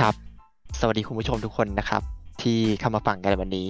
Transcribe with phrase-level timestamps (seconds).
[0.00, 0.14] ครับ
[0.80, 2.02] สวัสดีคุณผู้ชมทุกคนนะครับ
[2.42, 3.68] ที่เข้ามาฟังกันในวันนี้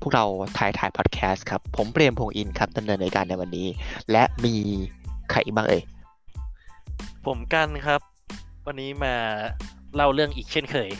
[0.00, 0.24] พวกเรา
[0.58, 3.66] ถ่ายถ่ายพอดแคสต์ครับ ผมเปรมพงษ์อินครับดำเนินในการในวันนี้
[4.10, 4.54] และมี
[5.30, 5.82] ใครอีกบ้างเอ่ย
[7.26, 8.00] ผมกันครับ
[8.66, 9.14] วันนี้มา
[9.94, 10.90] เล่าเรื่องอีกเช่นเคย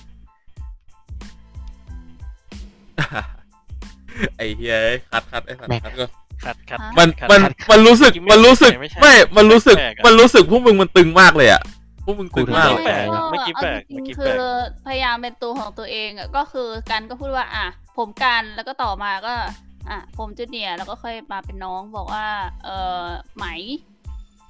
[4.36, 4.76] ไอ้เฮีย
[5.12, 6.06] คัดคัดไอ้สัตว์คัดก็
[6.44, 11.68] คัดคัดมันคัดมันคัดมันรู้สึกจริงๆมันรู้สึก ไม่ใช่ไม่ มันรู้สึก แปลกอะ มันรู้สึกพวกมึงมันตึงมากเลยอะพ
[12.08, 14.54] วกมึงตึงมากไม่เลย แปลกเออเมื่อกี้แปลกเอาจริงเมื่อกี้ๆแปลก คือ
[14.86, 19.34] พยายามเป็นตัวของตัวเองอะก็คือกันก็พูดว่า อะ ผมกันแล้วก็ต่อมาก็
[19.90, 22.26] อะ ผมจูเนียร์แล้วก็ค่อยมาเป็นน้องบอกว่า
[22.64, 22.68] เอ
[23.00, 23.04] อ
[23.36, 23.46] ไหม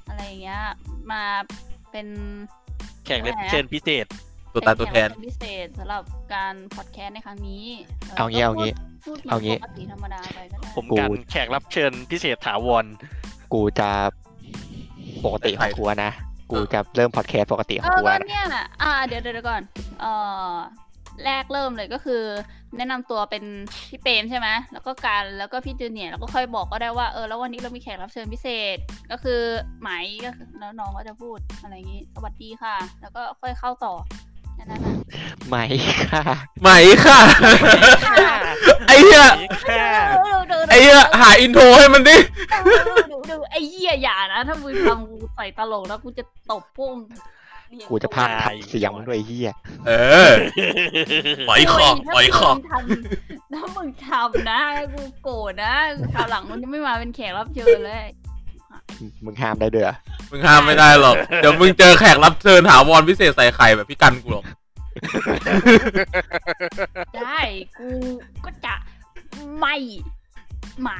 [0.09, 0.63] อะไรอย่างเงี้ย
[1.13, 1.23] มา
[1.91, 2.07] เป็น
[3.07, 4.07] แข่งเล่นเชิญพิเศษ
[4.53, 6.03] ตัวตายตัวแทน เป็ขกรับเชิญพิเศษสำหรับ
[6.35, 7.65] การพอดแคสต์ในครั้งนี้
[8.17, 8.73] เอางี้เอางี้
[9.05, 12.85] พูดพูดเอางี้ ปกติธรรมดาไปก็ได้ผมกันแขกรับเชิญพิเศษถาวร
[13.53, 13.91] กูจะ
[15.25, 16.13] ปกติของกูนะ
[16.51, 19.63] กูจะเริ่มพอดแคสต์ปกติขเอองอกูก็นะเนี่ยน่ะอ่า เดี๋ยวเดี๋ยวก่อน
[20.01, 20.13] เอ่
[20.53, 20.55] อ
[21.25, 22.23] แรกเริ่มเลยก็คือ
[22.77, 23.45] แนะนำตัวเป็น
[23.89, 28.77] พี่เปรมใช่ไหมแล้วก็การแล้วก็พี่จูเนียร์แล้วก็ค่อยบอกก็ได้ว่าเออแล้ววันนี้เรามีแขกรับเชิญพิเศษ
[29.11, 29.41] ก็คือ
[29.81, 29.91] ไหม
[30.27, 33.95] ก็คือแล้วน้องก็จะพูดอะไรอย่างงี้สวัสดีค่ะ แล้วก็ค่อยเข้าต่อ
[34.59, 34.95] แค่นั้นนะ
[35.49, 35.57] ไหม
[36.13, 36.23] ค่ะ
[36.63, 36.69] ไหม
[37.05, 37.21] ค่ะ
[38.89, 39.25] ไอ้เหี้ย
[39.69, 39.87] ค่ะ
[40.71, 42.17] ไอ้เหี้ยหาอินโทรให้มันดิ
[43.13, 47.07] ดูดูไอ้เหี้ยอย่านะถ้ามึงทำกูใส่ตลกแล้วกูจะตบพวกมึง
[47.91, 49.51] กูจะพากทับเสียงมันด้วยไอ้เฮีย
[49.87, 49.91] เอ
[50.31, 50.33] อ
[51.45, 54.61] ไหมค่ะไหมค่ะถ้ามึงทำถ้ามึงทำนะ
[54.95, 55.75] กูโกรธนะ
[56.15, 58.05] คราวหลังมันจะไม่มาเป็นแขกรับเชิญเลย
[59.25, 59.93] มึงห้ามได้เด้อ
[60.31, 64.45] มึงห้ามไม่ได้หรอก เดี๋ยวมึงเจอแขกรับเชิญถาวรพิเศษใส่ไข่แบบพี่กันกูหรอก
[67.17, 67.39] ได้
[67.79, 67.89] กู
[68.45, 68.75] ก็จะ
[69.59, 69.75] ไม่
[70.87, 70.97] มา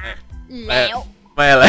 [0.69, 0.99] แล้ว
[1.35, 1.65] ไม่อะไร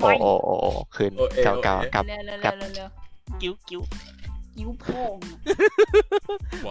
[0.00, 2.88] โอ้ไม่โอ้โอ้โอ้คืนโอ้เอเก่าโอ้เก่าเอกับเร็วเร็วกับเร็วเร็ว
[3.40, 3.80] กิ้วกิ้ว
[4.56, 5.16] กิ้วโพ่ง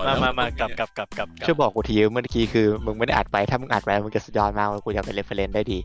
[0.07, 5.77] มามา มากลับกลับกลับกลับกลับช่วยบอกกูทีเมื่อกี้คือมึงไม่ได้อัดไป ถ้ามึงอัดไปมึงจะสุดยอดมากกูจะเป็น reference ได้ดี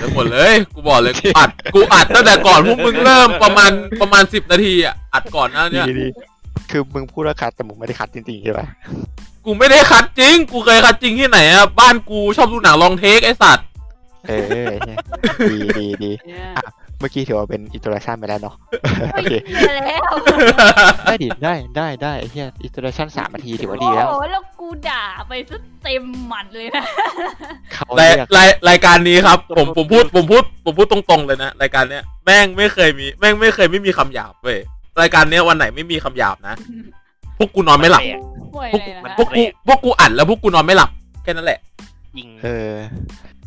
[0.00, 3.70] ทั้งหมดเลย กูบอกเลย กูอัด กูอัดตั้งแต่ก่อนพวกมึงเริ่มประมาณ
[4.00, 6.08] ประมาณสิบนาทีอะ อัดก่อนหน้าเนี้ย ดีดี
[6.70, 8.66] คือมึงพูดว่า cut แต่มึงไม่ได้ cut จริงๆใช่ปะ
[9.44, 13.66] กูไม่ได้ cut จริง กูเคย cut จริงที่ไหนอะ บ้านกูชอบดูหนัง long take ไอสัตว์
[14.28, 14.32] เอ
[14.68, 14.98] อเนี่ย
[15.50, 16.50] ดีดีดี เนี่ย
[17.00, 18.54] เมื่อกี้ถือว่าเป็น introduction ไปแล้วเนาะ
[19.00, 20.02] โอไม่เคเหี้ยแล้ว
[21.04, 26.84] ได้ดิได้ได้ได้ไอ้เหี้ย introduction สามนาทีถือว่าดีแล้วโอ้โหแล้วกูด่าไปซะเต็มหมัดเลยนะ
[27.72, 34.58] เขารายเรียกรายรายการนี้ครับ ผมผมพูดผมพูดผมพูดตรงๆเลยนะรายการเนี้ยแม่งไม่เคยมีแม่งไม่เคยไม่มีคำหยาบเว้ย
[35.00, 36.54] รายการเนี้ยวันไหนไม่มีคำหยาบนะ
[37.38, 38.20] พวกกูนอนไม่หลับแปลก
[38.54, 40.90] ป่วยพวกเลยนะพวกกูพวกกูอัดแล้วพวกกูนอนไม่หลับ
[41.22, 41.58] แค่นั้นแหละ
[42.18, 42.72] ยิงเออ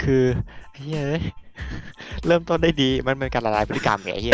[0.03, 0.23] คือ
[0.71, 1.21] ไอ้เฮ้ย
[2.27, 4.33] เริ่มต้นได้ดี มันเป็นการละลายพฤติกรรมไงไอ้เฮีย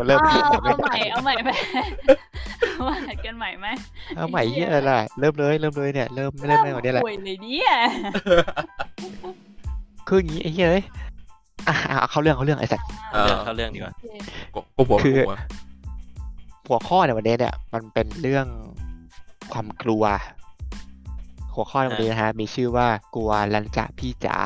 [0.00, 1.50] มันเริ่มเอาจากเอาใหม่ เอาใหม่ไป
[2.74, 3.66] เอาใหม่กันใหม่ไหม
[4.16, 7.70] เอาใหม่เฮียอะไรล่ะเริ่มเลยเริ่มเลยเนี่ย เริ่มเริ่มเริ่มก่อนเนี่ยแหละป่วยเลยเนี่ย
[10.08, 10.84] คืออย่างนี้ไอ้เฮียเอ้ย
[11.68, 13.92] อะเอาเขาเรื่องเขาเรื่องไอ้สัตว์เอเรื่อองเข้าเรื่องดีกว่า
[14.54, 15.38] กูกูบอกคือกูบอก
[16.68, 18.46] หัวข้อในวันนี้เนี่ย มันเป็นเรื่อง
[19.52, 20.04] ความกลัว
[21.54, 24.36] หัวข้อในวันนี้นะฮะ มีชื่อว่ากลัวลันจะพี่จ๋า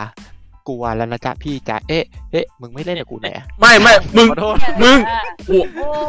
[0.68, 4.98] กลัวลันจะพี่จ๋าเอ๊ะเอ๊ะมึงไม่เล่นกับกูหน่อยอะไม่ไม่มึงขอโทษมึง
[5.48, 5.56] กู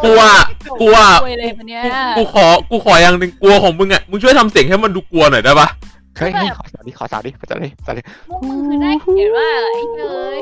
[0.04, 0.32] กูว่า
[0.80, 1.82] กูว่าป่วยเลยคนเนี้ย
[2.18, 5.68] กูขอกูขออย่างหนึ่งกลัวของมึงอะมึงช่วยทำเสียงให้มันดูกลัวหน่อยได้ปะ
[6.18, 10.02] เฮ้ยเฮ้ยขอสาวดิขอสาวดิขอสาวดิสาวดิพวกมึงคือได้เขียนว่าไอ้เน
[10.38, 10.40] ย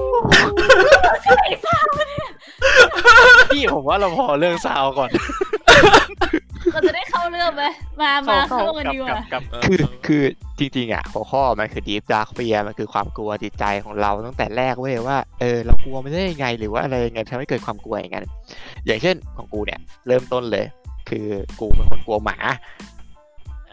[3.51, 5.09] พี่ผมว่าเราพอเรื่องซาวก่อน
[6.73, 7.63] เราจะได้เข้าเรื่องไหม
[8.01, 10.23] มามาเข้ากันดีกว่ากับเออคือคือ
[10.59, 18.25] จริงๆอะหัวข้อมันคือ deep dark fear มันคือความกลัวจิตใจของเราตั้งแต่แรกเว้ยว่าเออเรากลัวมันได้ยังไงหรือว่าอะไรยังไงทำให้เกิดความกลัวอย่างนั้น
[18.85, 20.65] อย่างเช่นของกูเนี่ย เริ่มต้นเลย
[21.09, 21.27] คือ
[21.59, 22.37] กูเป็นคนกลัวหมา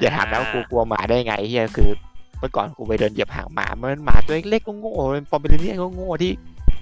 [0.00, 1.90] อย่าถามนะว่ากูกลัวหมาได้ไงเฮียคือ
[2.38, 6.32] เมื่อก่อนกูไปเดินเหยียบหางหมามันเป็นหมาตัวเล็กๆโง่ๆเป็นปอมเปอเรเนียนโง่ๆที่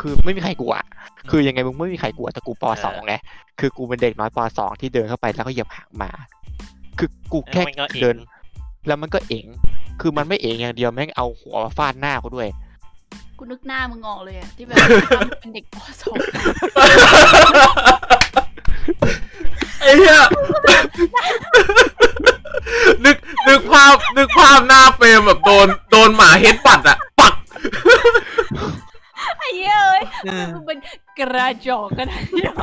[0.01, 0.75] คือไม่มีใครกลัว
[1.31, 3.15] คือยังไงมึงไม่มีใครกลัวแต่กูปสองไง
[3.61, 6.11] คือกูเป็นเด็กน้อยปสองที่เดินเข้าไปแล้วก็เหยียบหางหมา
[6.99, 8.17] คือกูแค่มันก็เองเดิน
[8.87, 9.47] แล้วมันก็เอ๋ง
[10.01, 12.49] คือมันไม่เอ๋งอย่างเดียวแม่งเอาหัวมาฟาดหน้ากูด้วย
[13.39, 14.77] กูนึกหน้ามึงออกเลยอะที่แบบ
[15.17, 16.17] ทำเป็นเด็กปสอง
[19.81, 20.21] ไอ้เหี้ย
[23.05, 23.17] นึก
[23.49, 27.35] นึกภาพนึกภาพหน้าเฟรมแบบโดนโดนหมาเฮดปัดอะปัก
[29.39, 30.03] ไอ้เหี้ยเอ้ย
[30.55, 30.79] มึงเป็น
[31.19, 32.55] กระจอกกันเนี่ย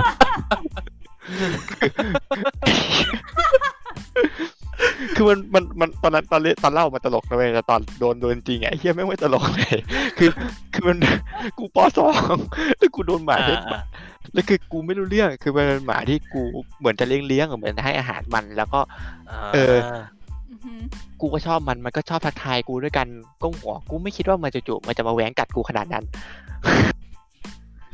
[5.15, 9.77] คือมันมันมันตอนนั้นตอนเล่นตอนเล่ามันตลกนะเว้ยแต่ตอนโดนโดนจริงไอ้เฮียแม่งไม่ตลกเลย
[10.17, 10.29] คือ
[10.73, 10.97] คือมัน
[11.57, 12.37] กูปสอง
[12.77, 13.81] แล้วกูโดนหมาเล่นหมา
[14.33, 16.41] แล้วคือกูไม่รู้เรื่องคือมันเป็นหมาที่กู
[16.79, 18.79] เหมือนจะเลี้ยงเลี้ยงๆเหมือนให้อาหารมันแล้วก็
[19.53, 19.75] เออ
[20.49, 20.81] อือหือ
[21.21, 23.07] กูก็ชอบมันมันก็ชอบทักทายกูด้วยกัน
[23.41, 26.03] ก้มหัวกูไม่คิดว่ามันจะจู่ๆมันจะมาแหวงกัดกูขนาดนั้น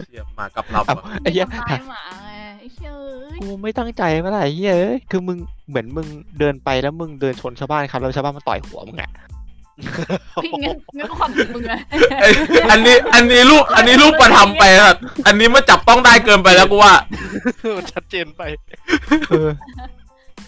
[0.06, 5.38] เชี่ยมากับลำเอาอะไอ้เหี้ยทำร้ายหมาไงไอ้เหี้ยเอ้ยกูไม่ตั้งใจเมื่อไหร่เฮ้ยคือมึง
[5.70, 6.08] เหมือนมึง
[6.40, 9.12] เดินไปแล้วมึงเดินชนชาวบ้านครับแล้วชาวบ้านมันต่อยหัวมึงอะ
[10.44, 11.74] พี่งั้นงั้นก็ความผิดมึงไง
[12.22, 12.34] เอ้ย
[12.72, 14.96] อันนี้อันนี้ลูกอันนี้ลูกประทำไปครับ
[15.28, 16.94] อันนี้มันจับต้องได้เกินไปแล้วกูว่า
[17.78, 18.42] มันชัดเจนไป
[19.30, 19.50] เออ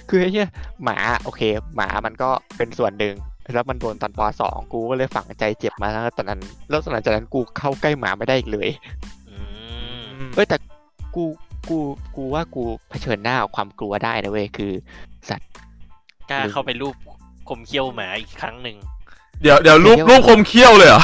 [0.10, 0.50] คือไอ้เหี้ย
[0.84, 1.42] หมาโอเค
[1.76, 3.14] หมามันก็เป็นส่วนหนึ่ง
[3.54, 8.70] แล้วมันโดนตอนปสองกูก็เลยฝังใจเจ็บมาตั้งแต่ตอนนั้น แล้วหลังจากนั้นกูเข้าใกล้หมาไม่ได้อีกเลย
[9.30, 9.36] อื
[10.20, 10.58] มเอ้ยแต่
[11.16, 11.24] กู
[11.70, 11.78] กู
[12.16, 14.72] กูว่ากูเผชิญหน้ากับความกลัวได้นะเว้ยคือ
[15.30, 15.50] สัตว์
[16.30, 16.96] กล้าเข้าไปรูป
[17.50, 18.78] คมเขี้ยวหมาอีกครั้งหนึ่ง
[19.42, 21.04] เดี๋ยวเดี๋ยวรูปรูปคมเขี้ยวเลยเหรอ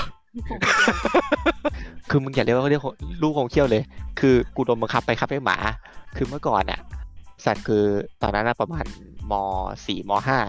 [2.10, 2.84] คือมึงอย่าเรียกว่าเรียก
[3.24, 3.84] ลูกของเขี้ยวเลย
[4.20, 5.58] คือกูโดนบังคับไปครับให้หมา
[6.16, 6.80] คือเมื่อก่อนอะ
[7.46, 7.84] สัตว์คือ
[8.22, 8.86] ตอนนั้นน่ะประมาณ
[9.32, 9.34] ม
[9.86, 10.40] สี่มห้า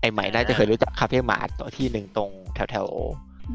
[0.00, 2.86] ไอใหม่น่าจะเคยรู้จักคาเฟ่หมาตัวที่หนึ่งตรงแถวแถว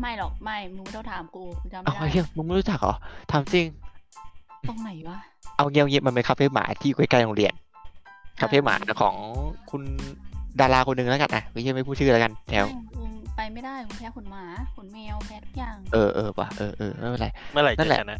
[0.01, 2.95] ไม่หรอกไม่มึงไม่ต้องถามกูกูจำๆไม่เอาได้เฮียมึงไม่รู้จักเหรอ
[3.31, 3.65] ทำจริง
[4.69, 5.17] ตรงไหนวะ
[5.57, 7.53] เอาเงี้ยเอาเงี้ยมันเป็นคาเฟ่หมาที่อยู่ใกล้ๆโรงเรียน
[8.41, 9.15] คาเฟ่หมาของ
[9.71, 9.81] คุณ
[10.59, 13.03] ดาราคนหนึ่งแล้วกันนะไม่ใช่ไม่พูดชื่อแล้วกันแถวไม่กู
[13.35, 14.43] ไปไม่ได้กูแพ้ขนหมา
[14.75, 18.19] ขนแมวแพ้ทุกอย่าง เออเออว่ะเออเออไม่เป็นไรเมื่อไหร่นั่จะนแหละชนะ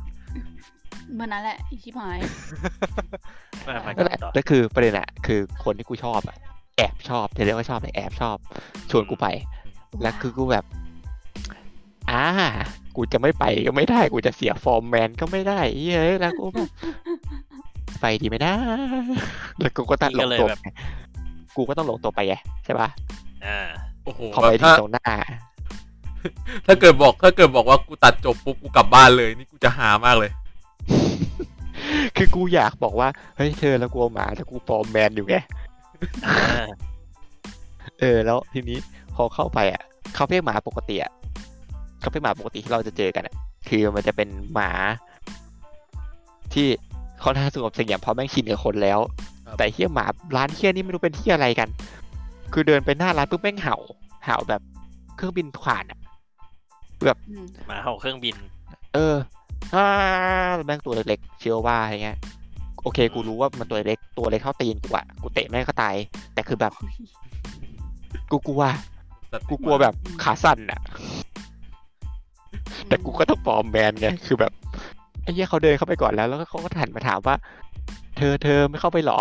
[1.16, 2.20] เมื่อนั้นแหละอีชิบหาย
[3.68, 6.38] มามานั่นแหละต่อแล้วคือประเด็นอะคือคนที่กูชอบอะ
[6.78, 8.38] แอบชอบจะเรียกว่าชอบเลยแอบชอบ
[8.92, 9.28] ชวนกูไป
[10.02, 10.66] แล้วคือกูแบบ
[12.12, 12.24] อ่า
[12.96, 15.60] กูจะไม่ไปก็ไม่ได้ กูจะเสียฟอร์มแมนก็ไม่ได้
[16.00, 16.70] เฮ้ยแล้วกูแบบ
[18.02, 18.54] ไปดีไหมนะ
[19.60, 20.66] แล้วกูก็ตั้งหลงตัวไป
[21.56, 22.36] กูก็ต้องหลงตัวไปไง
[22.66, 22.90] ใช่ปะ
[23.46, 23.58] อ่า
[24.04, 25.14] โอ้โหพอไปถึถ้างตรงหน้า
[26.66, 30.32] ถ้าเกิดบอกถ้าเกิดบอกว่ากูตัดจบปุ๊บกูกลับบ้านเลย นี่กูจะหามากเลย
[32.16, 35.44] คือกูอยากบอกว่าเฮ้ยเธอแล้วกูเอาหมาแต่กูฟอร์มแมนอยู่ไงอ่า
[38.00, 38.78] เออ แล้วทีนี้
[39.16, 39.82] พอเข้าไปอะ
[40.18, 41.12] คาเฟ่หมาปกติอะ
[42.04, 43.36] คาเฟ่หมาปกติที่เราจะเจอกันอะ
[43.68, 44.72] คือมันจะเป็นหมา
[46.54, 46.68] ที่
[47.24, 49.00] ค่อนข้างสงบเสงี่ยมเพราะแม่งชินกับคนแล้ว
[49.46, 50.06] ครับ แต่เฮี้ยหมา
[50.36, 51.70] ร้านเฮี้ยนี่ไม่รู้เป็นเฮี้ยอะไรกัน
[52.54, 53.78] คือเดินไปหน้าร้านปุ๊บแม่งเห่า
[54.26, 54.62] เห่าแบบ
[55.16, 56.00] เครื่องบินผ่านอะ
[57.30, 58.36] อืมหมาเห่าเครื่องบิน
[58.94, 59.16] เออ
[59.76, 59.86] อ่า
[60.66, 62.18] แม่งตัวเล็กๆเชียวว่าอย่างเงี้ย
[62.86, 65.96] โอเค กูรู้ว่ามันตัวเล็กตัวเล็กเท่าตีนกูอะกูเตะแม่งก็ตาย
[66.34, 66.74] แต่คือแบบ
[68.32, 68.64] กูกลัว
[69.50, 69.94] กูกลัวแบบ
[70.24, 70.82] ขาสั่นอะ
[72.88, 74.52] แต่กูก็ต้องปลอมแมนไงคือแบบ
[75.24, 77.36] ไอ้เหี้ยเขาเดินเข้าไปก่อนแล้ว แล้วก็เขาก็หันมาถามว่า
[78.18, 79.20] เธอเธอไม่เข้าไปหรอ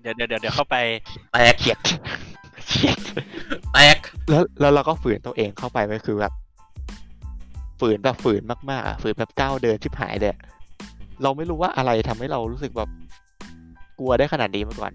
[0.00, 0.76] เดี๋ยวเดี๋ยวเดี๋ยวเดี๋ยวเข้าไป
[1.32, 1.78] แตกเกลียด
[2.68, 2.98] เกลียด
[3.72, 3.98] แตก
[4.30, 6.32] แล้วแล้วเราก็ฝืนตัวเองเข้าไปไปคือแบบ
[7.80, 10.40] ฝืนแบบฝืนมากๆอะฝืนแบบก้าวเดินชิบหายเลยอะ
[11.22, 12.88] เราไม่รู้ว่าอะไรทำให้เรารู้สึกแบบ
[13.98, 14.92] กลัวได้ขนาดนี้มาก่อน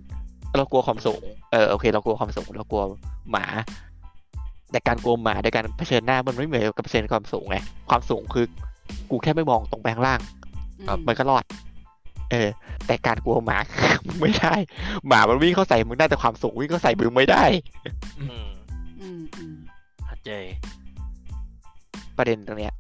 [0.58, 1.22] เรากลัวความสูง
[1.52, 2.84] เออโอเค เรากลัวความสูงเรากลัว
[3.32, 3.46] หมา
[4.72, 7.58] แต่การกลัวหมาในการเผชิญหน้ามันไม่เหมือนกับเผชิญความสูงไง
[7.90, 8.46] ความสูงคือ
[9.10, 10.20] กูแค่ไม่มองตรงไปข้างล่าง
[10.80, 11.44] อืมมันก็รอด
[12.32, 12.50] เออ
[12.88, 13.58] แต่การกลัวหมา
[14.22, 14.56] ไม่ได้
[15.08, 17.44] หมามันวิ่งเข้าใส่มึงได้แต่ความสูงวิ่งเข้าใส่มึงไม่ได้
[18.20, 18.48] อืม
[19.02, 19.56] อืมอืม
[20.06, 20.32] เข้าใจ
[22.18, 22.74] ประเด็นตรงเนี้ย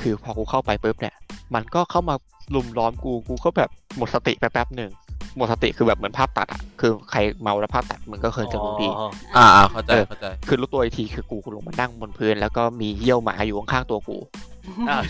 [0.00, 1.14] คือพอกูเข้าไปปุ๊บเนี่ย
[1.54, 2.14] มันก็เข้ามา
[2.54, 4.90] ลุมล้อมกูกูก็แบบหมดสติไปแป๊บหนึ่ง
[5.36, 14.18] หมดสติคือแบบเหมือนภาพตัดอะคือใครเมาแล้วภาพตัดมึงก็เคยจะรู้ดีอ๋ออ่าอ่าเข้าใจเออเข้าใจคือรู้ตัวอีกทีคือกูกูลงมานั่งบนพื้น แล้วก็มีเยี่ยวหมาอยู่ข้างๆตัวกู
[14.88, 15.02] อ้าว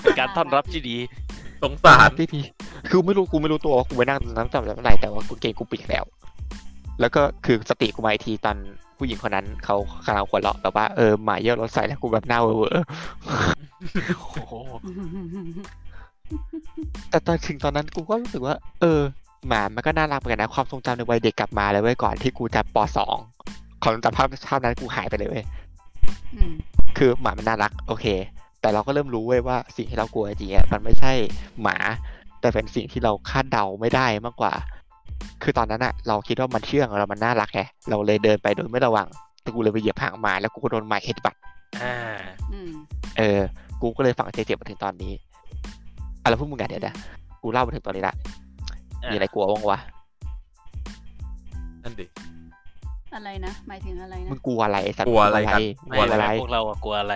[0.00, 0.96] เป็นการต้อนรับที่ดี
[1.62, 2.44] สงสารพี่พี่
[2.88, 6.04] คือไม่รู้กูไม่รู้ตัวว่ากูไปนั่งตรงนั้นจำได้เมื่อไหร่แต่ว่ากูเกงกูปิดแล้ว
[7.00, 8.56] แล้วก็คือสติกูมาอีกทีตอน
[8.96, 9.76] ผู้หญิงคนนั้นเขา
[10.06, 12.84] กำลังหัวเราะแบบว่าเออหมาเยี่ยวรถใส่แล้วกูแบบหน้าเวอร์
[14.18, 19.00] โอ้โหๆแต่ตอนถึงตอนนั้นกูก็รู้สึกว่า เออ
[19.48, 23.16] หมามันก็น่ารักเหมือนกันนะความทรงจำในวัยเด็กกลับมาเลยเว้ยก่อนที่กูจะปสอง
[23.82, 25.44] ความทรงจำภาพภาพนั้นกูหายไปเลยเว้ย
[26.34, 26.54] อืม
[26.98, 28.06] คือหมามันน่ารัก โอเค
[28.60, 31.12] แต่เราก็เริ่มรู้เว้ยว่าสิ่งที่เรากลัวจริงๆอะมันไม่ใช่
[31.62, 31.76] หมา
[32.40, 34.52] แต่เป็นสิ่งที่เราคาดเดาไม่ได้มากกว่า
[35.42, 37.60] คือตอนนั้นอะเราคิดว่ามันเชื่องเรามันน่ารักไง
[37.90, 39.06] เราเลยเดินไปโดยไม่ระวัง
[39.42, 41.34] แต่กูเลยไปเหยียบหางหมาแล้วกูก็โดนหมาเฮดบัต
[41.82, 41.94] อ่า
[42.52, 42.70] อืม
[43.18, 43.40] เออ
[43.80, 45.12] กูก็เลยฝังใจเจ็บมาถึงตอนนี้
[46.22, 46.94] อะไรพวกมึงอะเดี๋ยวนะ
[47.42, 48.14] กูเล่ามาถึงตอนนี้ละ
[49.02, 49.78] อะมีอะไรกลัวบ้างวะ
[51.82, 52.06] นั่นดิ
[53.14, 57.14] อะไรนะหมายถึงอะไรมึนะงกลัวอะไรสัตว์กลัวอะไรกันมึงไม่กลัวอะไรไม่พวกเราอะกลัวอะไร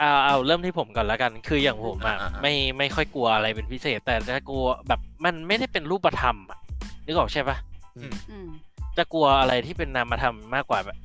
[0.00, 6.58] เอาเอาเริ่มที่ผมก่อนแล้วกัน คืออย่างผมอะอ่าๆๆไม่ไม่ค่อยกลัวอะไรเป็นพิเศษ แต่ถ้ากลัวแบบมันไม่ได้เป็นรูปธรรมอะ
[7.06, 7.56] นึกออกใช่ปะ
[7.96, 8.48] อืม
[8.96, 10.98] จะกลัวอะไรที่เป็นนามธรรมมากกว่าแบบ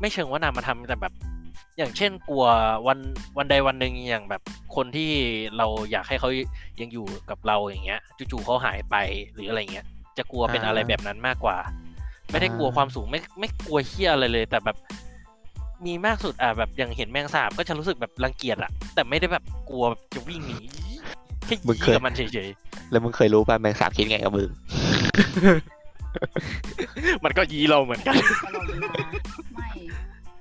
[0.00, 1.12] ไม่เชิงว่านามธรรมแต่แบบ
[1.78, 2.46] อย่างเช่นกลัว
[2.86, 2.98] วัน
[3.38, 4.42] วันใดวันหนึ่งอย่างแบบ
[4.76, 5.10] คนที่
[5.56, 6.28] เราอยากให้เขา
[6.80, 8.00] ยังอยู่กับเราอย่างเงี้ย
[8.32, 8.96] จู่ๆเขาหายไป
[9.32, 9.86] หรืออะไรเงี้ย
[10.18, 11.56] จะกลัวเป็นอ่าอะไรแบบนั้นมากกว่า
[12.30, 14.76] ไม่ได้กลัวอ่าความสูงไม่ไม่กลัวเฮี้ยอะไรเลย แต่แบบ
[15.86, 20.58] มีมากสุดอะแบบอย่างเห็นแมงสาบก็จะรู้สึกแบบรังเกียจอะแต่ไม่ได้แบบกลัวแบบจะวิ่งหนี
[21.46, 22.48] แค่มึงยี้เคยกับมันเฉย
[22.90, 28.90] แล้วมึงเคยรู้ป่ะแมงสาบคิดไงกับมึงๆมันก็ยี้เราเหมือนกันตลอดเวลา
[29.54, 29.68] ไม่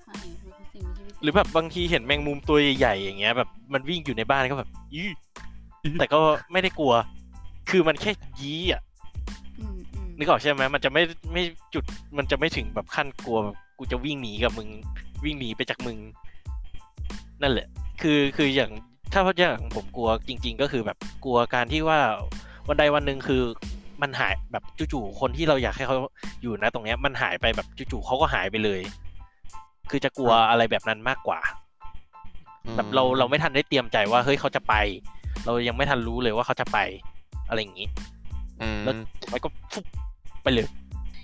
[0.05, 5.07] ไม่มันคือสิ่งมีชีวิตหรือแบบบางทีเห็นแมงมุมตัวใหญ่ๆอย่างเงี้ย แบบมันวิ่งอยู่ในบ้านก็แบบยี่
[5.99, 6.19] แต่ก็
[6.51, 6.93] ไม่ได้กลัว
[7.69, 8.81] คือมันแค่ยี้อะ
[9.59, 11.83] อืมอืมนึกออกใช่ไหมมันจะไม่ไม่จุด
[12.17, 14.69] มันจะไม่ถึงแบบขั้นกลัวแบบกูจะวิ่งหนีกับมึง
[15.23, 15.97] วิ่งหนีไปจากมึง
[17.41, 17.67] นั่นแหละ
[18.01, 18.71] คือคืออย่าง
[19.13, 21.99] ถ้าอย่างผมกลัวจริง ๆ ก็คือแบบกลัวการที่ว่า
[22.67, 23.41] วันใดวันหนึ่งคือ
[24.01, 25.97] มันหายแบบจู่ๆคนที่เราอยากให้เขา
[26.41, 28.81] อยู่นะตรงเนี้ยมันหายไปแบบจู่ๆเขาก็หายไปเลย
[29.89, 31.39] คือจะกลัวอะไรแบบนั้นมากกว่า
[32.75, 34.73] แบบเราเราไม่ทันได้เตรียมใจว่าเฮ้ยเขาจะไป
[35.45, 36.77] เรายังไม่ทันรู้เลยว่าเขาจะไป
[37.49, 37.87] อะไรอย่างนี้
[38.61, 38.95] อืมแล้ว
[39.31, 39.85] มันก็ฟุบ
[40.43, 40.67] ไปเลย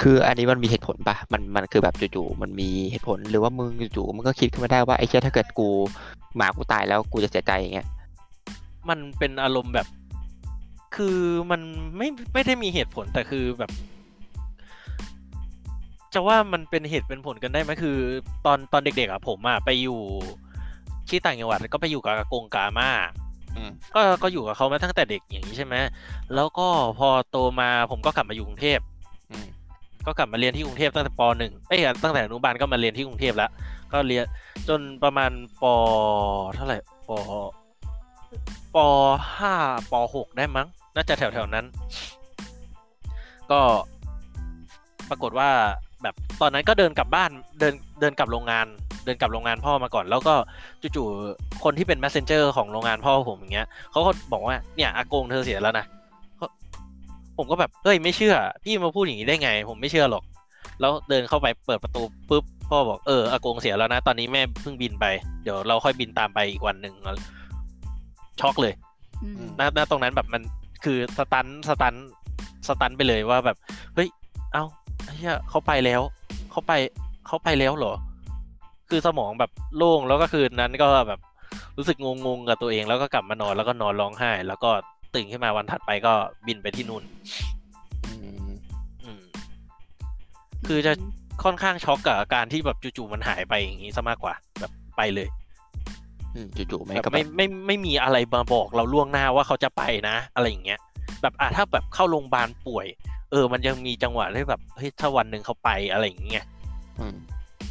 [0.03, 5.69] คืออันนี้มันมีเหตุผลปะมันมันคือแบบจู่ๆมันมีเหตุผลหรือว่ามึงจู่ๆมันก็คิดขึ้นมาได้ว่าไอ้เชี่ยถ้าเกิดกู
[6.35, 7.87] หมากูตายแล้วกูจะเสียใจอย่างเงี้ย
[8.89, 9.87] มันเป็นอารมณ์แบบ
[10.95, 11.19] คือ
[11.51, 11.61] มัน
[11.97, 13.71] ไม่ไม่ได้มีเหตุผลแต่คือแบบ
[16.13, 17.97] จะว่ามันเป็นเหตุเป็นผลกันได้ไหมคือ
[18.45, 19.99] ตอนตอนเด็กๆอะผมอะไปอยู่
[21.09, 22.89] ที่ต่างจังหวัดก็ไปอยู่กับอากงกาม่า
[23.55, 25.75] อืมก็ก็อยู่กับเขามาตั้งแต่เด็กอย่างนี้ใช่ไหม
[26.35, 26.67] แล้วก็
[26.99, 28.92] พอโตมาผมก็กลับมาอยู่กรุงเทพอืม
[30.05, 33.49] ก็กลับมาเรียนที่กรุงเทพตั้งแต่ปหนึ่งเอ้ยตั้งแต่อนุบาลก็มาเรียนที่กรุงเทพแล้ว
[33.93, 34.25] ก็เรียน
[34.69, 35.31] จนประมาณ
[35.61, 35.63] ป
[36.55, 36.77] เท่าไหร่
[37.09, 37.11] ป
[38.75, 38.77] ป
[39.37, 39.53] ห้า
[39.91, 41.65] ปหกได้มั้ง น่าจะแถวแถวๆนั้น
[43.51, 43.59] ก็
[45.09, 45.49] ปรากฏว่า
[46.03, 48.65] แบบตอนนั้นก็เดินกลับบ้านเดินเดินกลับโรงงาน
[49.05, 50.35] เดินกลับโรงงานพ่อมาก่อน แล้วก็
[50.95, 55.85] จู่ๆคนที่เป็น messenger ของโรงงานพ่อผมอย่างเงี้ยเขาก็บอกว่าเนี่ยอากงเธอเสียแล้วนะ
[57.37, 60.23] ผมก็แบบเฮ้ยไม่เชื่อ พี่มาพูดอย่างนี้ได้ไง ผมไม่เชื่อหรอก
[60.79, 65.05] แล้วเดินเข้าไปเปิดประตูปุ๊บพ่อบอกเอออากงเสียแล้วนะ ตอนนี้แม่เพิ่งบินไป
[65.43, 66.93] เดี๋ยวเราค่อยบินตามไปอีกวันหนึ่ง
[68.41, 68.73] ช็อกเลย
[69.23, 70.41] อืมณณตรงนั้นแบบมัน
[70.83, 71.95] คือสตันสตัน
[72.67, 73.57] สตันไปเลยว่าแบบ
[73.95, 74.09] เฮ้ย
[74.53, 74.63] เอ้า
[75.03, 76.01] ไอ้เหี้ยเขาไปแล้ว
[76.51, 76.73] เขาไป
[77.27, 77.93] เขาไปแล้วเหรอ
[78.89, 81.19] คือสมองแบบโล่งแล้วก็คืนนั้นก็แบบ
[81.77, 84.71] รู้สึกงงๆกับตัวเองแล้วก็กลับมานอนแล้วก็นอนร้องไห้ แล้วก็
[85.15, 86.13] ตื่นขึ้นมาวันถัดไปก็
[86.47, 87.03] บินไปที่นู่น
[88.07, 88.13] อื
[88.49, 88.53] ม
[89.03, 89.21] อืม
[90.67, 90.93] คือจะ
[91.43, 95.27] ค่อนข้างช็อกกับการที่แบบจู่ๆมันหายไปอย่างนี้ซะมากกว่าแบบไปเลย
[96.35, 100.79] อืมจู่ๆแม่งแบบก็แบไม่บไม่ไม่มีอะไรมาบอกเราล่วงหน้าว่าเขาจะไปนะ อะไรอย่างเงี้ย
[101.21, 102.87] แบบอะถ้าแบบเข้าโรงพยาบาลป่วย
[103.31, 106.45] เออ มันยังมีจังหวะที่แบบเฮ้ยถ้าวันหนึ่งเขาไปอะไรอย่างเงี้ย
[106.99, 107.15] อืม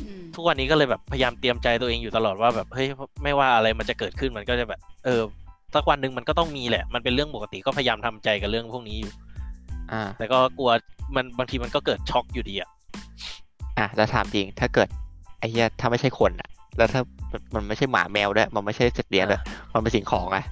[0.02, 2.88] อืมทุกวันนี้ก็เลยแบบพยายามเตรียมใจตัวเองอยู่ตลอดว่าแบบเฮ้ย
[3.22, 5.22] ไม่ว่าอะไรมันจะเกิดขึ้นมันก็จะแบบ เออ
[5.74, 9.12] สักวันหนึ่งมันก็ต้องมีแหละ มันเป็นเรื่องปกติก็พยายามทำใจกับเรื่องพวกนี้อยู่
[9.92, 10.70] อ่า แต่ก็กลัว
[11.16, 12.70] มันบางทีมันก็เกิดช็อกอยู่ดีอะ
[13.78, 14.88] อะแล้วถามจริง ถ้าเกิด
[15.38, 17.00] ไอ้เหี้ยถ้าไม่ใช่คนอะ แล้วถ้า
[17.54, 19.42] มันไม่ใช่หมาแมวด้วย มันไม่ใช่สัตว์เลี้ยงด้วย
[19.74, 20.44] มันเป็นสิ่งของอะ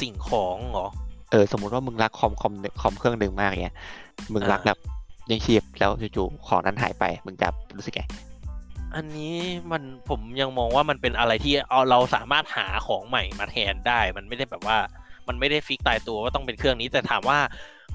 [0.00, 0.88] สิ่งของเหรอ
[1.30, 3.76] เออ สมมุติว่ามึงรักคอมคอมคอมเครื่องหนึ่งมากเงี้ย
[4.34, 4.78] มึงรักอ่าแบบ
[5.30, 8.02] ยังชีพแล้วจู่ๆของนั้นหายไป มึงจะรู้สึกไง
[8.96, 9.34] อันนี้
[9.72, 14.78] มันผมยังมองว่ามันเป็นอะไรที่เอาเราสามารถหาของใหม่มาแทนได้ มันไม่ได้แบบว่า
[15.28, 17.38] มันไม่ได้ฟิกตายตัวว่าต้องเป็นเครื่องนี้แต่ถามว่า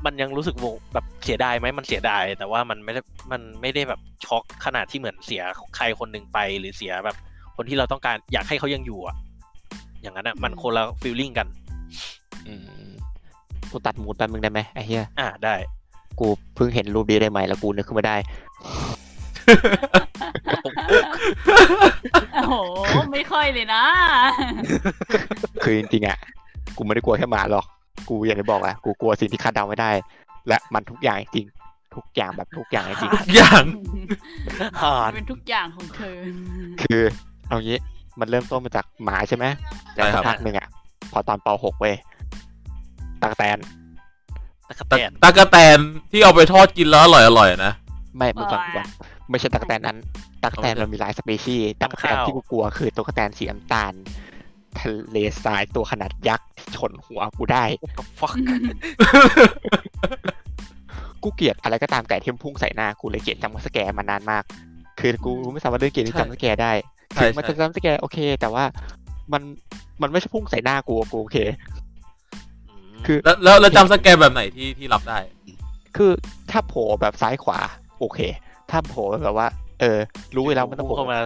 [0.06, 3.02] มันยังรู้สึกวงแบบเสียดายไหมมันเสียดาย แต่ว่ามันไม่ได้
[3.32, 5.44] มันไม่ได้แบบช็อกขนาดที่เหมือนเสีย
[5.76, 7.16] ใครคนหนึ่งไปหรือเสียแบบ
[7.56, 9.16] คนที่เราต้องการอยากให้เขายังอยู่อะ
[10.02, 11.48] อย่างนั้นอะมันคนละฟีลลิ่งกัน
[12.48, 12.54] อื
[12.88, 12.90] ม
[13.72, 15.56] กูตัดมูดแป๊บนึงได้ไหมไอ้เหี้ยอ่าได้
[16.20, 18.18] กูเพิ่งเห็นรูปดีได้ไหมแล้วกูนึกขึ้นมาได้
[22.34, 22.56] โอ้โห
[23.12, 23.84] ไม่ค่อยเลยนะ
[25.64, 26.18] คือจริงๆอะ
[26.78, 27.66] กูไม่ได้กลัวแค่หมาหรอก
[28.10, 29.92] กูอย่างที่บอกอะ กูกลัวสิ่งที่คาดเดาไม่ได้
[30.48, 31.46] และมันทุกอย่างจริง
[31.96, 33.64] ทุกอย่างแบบทุกอย่างจริงทุกอย่าง
[34.82, 36.18] หานเป็นทุกอย่างของเธอ
[36.82, 37.02] คือ
[37.48, 37.78] เอางี้
[38.20, 39.46] มันเริ่มต้นมาจากหมาใช่ไหม
[39.96, 40.68] แล้วใช่ครัสับกพักหนึ่งอะ
[41.12, 41.96] พอตอนป .6 เว้ย
[43.22, 43.58] ตากแตน
[44.68, 45.80] ตะกะตะแตน ตะกะแตน
[46.12, 47.74] ที่เอาไปทอดกินแล้วอร่อยอร่อยๆนะ
[48.18, 48.88] ไม่ไม่ฟังกูก่อน
[49.30, 49.98] ไม่ใช่ตากแตนนั้น
[50.44, 53.94] ตากแตนมันมีหลายสเปชีส์ตากแตนที่กูกลัวคือตัวกระแตนสีน้ำตาล
[54.80, 57.64] ทะเลทรายตัวขนาดยักษ์ที่ชนหัวกูได้
[58.20, 58.34] fuck
[61.24, 64.44] กูเกลียดอะไรก็ตามแต่ที่มันพุ่งใส่หน้ากูเลยเกลียด jump scare มานานมาก
[65.00, 66.72] คือกูไม่สามารถเล่นเกมที่ใช้ jump scare ได้
[67.14, 68.64] ใช่ถึงมันใช่จะ jump scare โอเค แต่ว่า
[69.34, 69.42] มัน
[70.02, 71.38] มันไม่ใช่พุ่งใส่หน้ากูอะกูโอเค
[73.06, 75.20] คือแล้วแล้วแล้ว jump scare แบบไหนที่ที่รับได้
[75.98, 76.12] คือ
[76.52, 77.60] ถ้าโผล่แบบซ้ายขวา
[78.00, 78.20] โอเค
[78.72, 79.48] ถ้าโผล่แบบว่า
[79.80, 79.98] เออ
[80.36, 81.20] รู้อยู่แล้วมันต้องพุ่โผงล่เข้ามา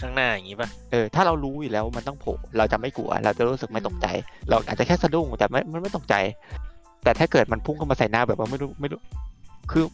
[0.00, 4.06] ข้างหน้าอย่างงี้ปะเออถ้าเรารู้อยู่แล้วมันต้องโผล่เราจะไม่กลัว เราจะรู้สึกไม่ตกใจ
[4.48, 6.14] เราอาจจะแค่สะดุ้งแต่ไม่มันไม่ตกใจ
[7.04, 9.00] แต่ถ้าเกิดมันพุ่งเข้ามาใส่หน้าแบบว่าไม่รู้ไม่รู้
[9.70, 9.84] คือ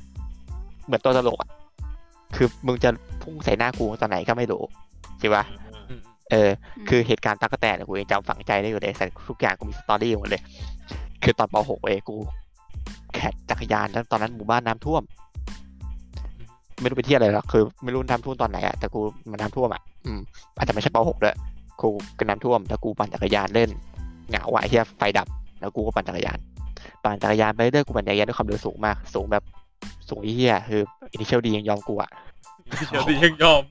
[0.86, 1.50] เหมือนตัวตลกอะ
[2.36, 2.90] คือมึงจะ
[3.22, 4.62] พุ่งใส่หน้ากูตอนไหนก็ไม่รู้
[5.20, 6.00] ใช่ปะอืมอืม
[6.30, 6.50] เออ
[6.88, 10.42] คือเหตุการณ์ตั๊กแตนเนี่ยกูยังจำฝังใจได้อยู่เลยแต่ทุกอย่างกูมีสตอรี่หมดเลย
[11.22, 12.16] คือตอนป .6 เองกู
[13.14, 15.02] แข่จักรยานแล้วตอนนั้นหมู่บ้านน้ำท่วม
[16.80, 20.20] ไม่รู้ไปเที่ยวอะไรหรอกคือ ไม่รู้น้ำท่วมตอนไหนอะแต่กูมันน้ำท่วมอะอืม
[20.56, 21.37] อาจจะไม่ใช่ป .6 ด้วย
[21.80, 23.70] กูก็น้ำท่วมแล้วกูปั่นจักรยานเล่น
[24.28, 25.26] เหงาอะไอ้เหี้ยไฟดับ
[25.60, 26.38] แล้วกูก็ปั่นจักรยาน
[27.02, 29.44] ปั่นจักรยานไปเรื่อยกูปั่นจักรยานด้วยความเร็วสูงมาก สูงแบบ
[30.08, 30.82] สูงไอ้เหี้ยคือ
[31.12, 32.10] อินิเชียลดียังยอมกูอะ
[32.90, 33.62] เดี๋ยวดิยังยอม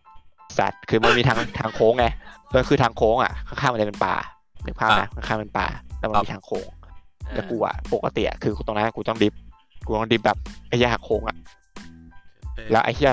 [0.58, 2.06] สัตว์คือมันมีทางทางโค้งไง
[2.52, 4.16] แล้วคือทางโค้งอะข้างๆมันจะเป็นป่า
[4.64, 6.68] หนึ่งภาพนะข้างๆเป็นป่าแล้วมันมีทางโค้ง
[7.34, 9.34] แล้วกูอะปกติอะคือตรงนั้นกูต้องดิฟ
[9.86, 10.38] กูต้องดิฟแบบ
[10.70, 11.38] ไอ้ยาหักโค้งอะ
[12.72, 13.12] แล้วไอ้เหี้ย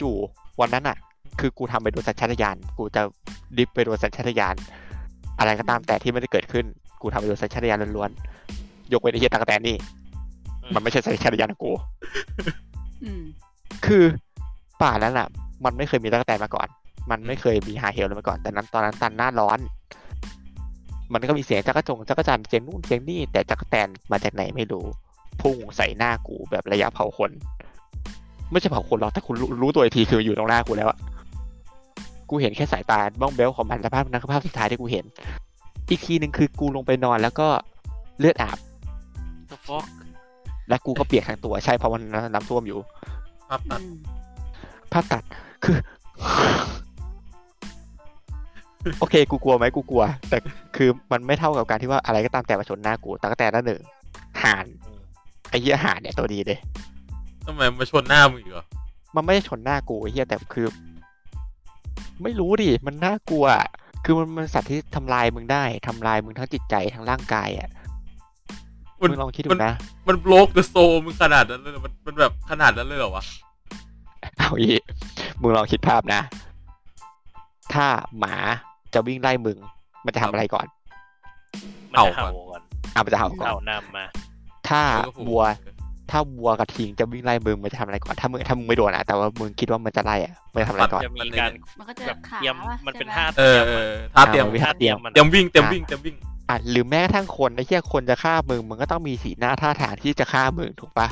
[0.00, 0.96] จู่ๆวันนั้นอะ
[1.40, 3.02] คือกูทำไปโดยสัญชาตญาณกูจะ
[3.56, 4.56] ดิฟไปโดยสัญชาตญาณ
[5.38, 6.64] อะไรก็ตามแต่ที่ไม่ได้เกิดขึ้น
[7.02, 9.76] กูทำไปโดยสัญชาตญาณล้วนๆยกเว้นไอ้เหี้ยตากแตนนี่
[10.74, 11.72] มันไม่ใช่สัญชาตญาณของกู
[13.04, 13.22] อืม
[13.86, 14.04] คือ
[14.82, 15.28] ป่านั้นอะ
[15.64, 16.68] มันไม่เคยมีตะกแตนมาก่อน
[17.10, 19.58] มันไม่เคยมีหาเหวเลยมาก่อน แต่นั้นตอนนั้นตันหน้าร้อน
[21.12, 24.84] มันก็มีเสียงจักรจงจักรจันทร์เสียงนู่นเสียงนี่แต่จักรแตนมาจากไหนไม่รู้
[25.40, 27.32] พุ่งใส่หน้ากูแบบระยะเผาขน
[28.52, 30.98] ไม่ใช่เผาขนหรอกแต่คุณรู้รู้ตัวอีกทีคืออยู่ตรงหน้ากูแล้วอะ
[32.30, 35.04] กูเห็นแค่สายตาบ้องเบลของมันสภาพนั้นคือภาพสุดท้ายที่กูเห็น
[35.90, 37.48] อีกทีหนึ่งคือกูลงไปนอนแล้วก็
[38.18, 38.58] เลือดอาบ
[39.50, 39.86] The fuck
[40.68, 42.02] และกูก็เปียกทั้งตัวใช่เพราะมัน
[42.34, 42.78] น้ำท่วมอยู่
[43.48, 43.96] ภาพตัดอืม
[44.92, 45.22] ภาพตัด
[45.64, 45.76] คือ
[48.98, 50.38] โอเค กูกลัวไหมกูกลัว แต่
[50.76, 53.80] คือมันไม่เท่ากับการที่ว่าอะไรก็ตามแต่มาชนหน้ากูตั้งแต่ละหนึ่ง
[54.42, 55.00] ห่านอืม
[55.50, 56.58] ไอ้เหี้ยห่านเนี่ยตัวดีเลย
[57.48, 58.64] ทำไมมาชนหน้ามึงอีกเหรอ
[59.14, 60.66] มันไม่ได้ชนหน้ากูไอ้เหี้ยแต่คือ
[62.22, 63.68] ไม่รู้ดิมันน่ากลัวอะ
[64.04, 67.68] คือมันมันสัตว์ที่ทำลายมึงได้ทำลายมึงทั้งจิตใจทั้งร่างกายอะ
[69.00, 69.74] มันมึงลองคิดดูมันนะ
[70.08, 73.24] มันโบลกเดอะโซมึงขนาดนั้นเลยเหรอมันมันแบบขนาดนั้นเลยเหรอวะ
[74.38, 74.82] เอาอีก
[75.40, 76.20] มึงลองคิดภาพนะ
[77.74, 77.86] ถ้า
[78.18, 78.34] หมา
[78.94, 79.58] จะวิ่งไล่มึง
[80.04, 80.66] มันจะทำอะไรก่อน
[81.92, 82.62] มันจะเห่าก่อน
[82.94, 84.04] อะมันจะเห่าก่อนเห่านำมา
[84.68, 85.44] ถ้าแล้วก็ผูกวัว
[86.10, 96.16] ถ้าวัวกับทิงจะวิ่งไล่มึงมันจะทำอะไรก่อน ถ้ามึงถ้ามึงไม่โดนอะแต่ว่ามึงคิดว่ามันจะไล่อะมันจะทำอะไรก่อนจะมีการมันก็จะแบบขาเตรียมวะมันเป็นใช่ไหท่าเออเออท่าเตรียมอ่าท่าเตรียมมันเตรียมวิ่งเตรียมวิ่งเตรียมวิ่ง
[96.48, 101.08] อะหรือแม้กระทั่งคนไอ้เหี้ยคนจะฆ่ามึงมึงก็ต้องมีสีหน้าท่าทางที่จะฆ่ามึงถูกปะ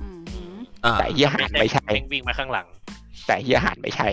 [0.00, 2.66] อืมอืมอ่าแต่ไอ้เหี้ยห่านไม่ใช่แม่งวิ่งมาข้างหลัง
[3.26, 4.08] แต่เหี้ยห่านไม่ใช่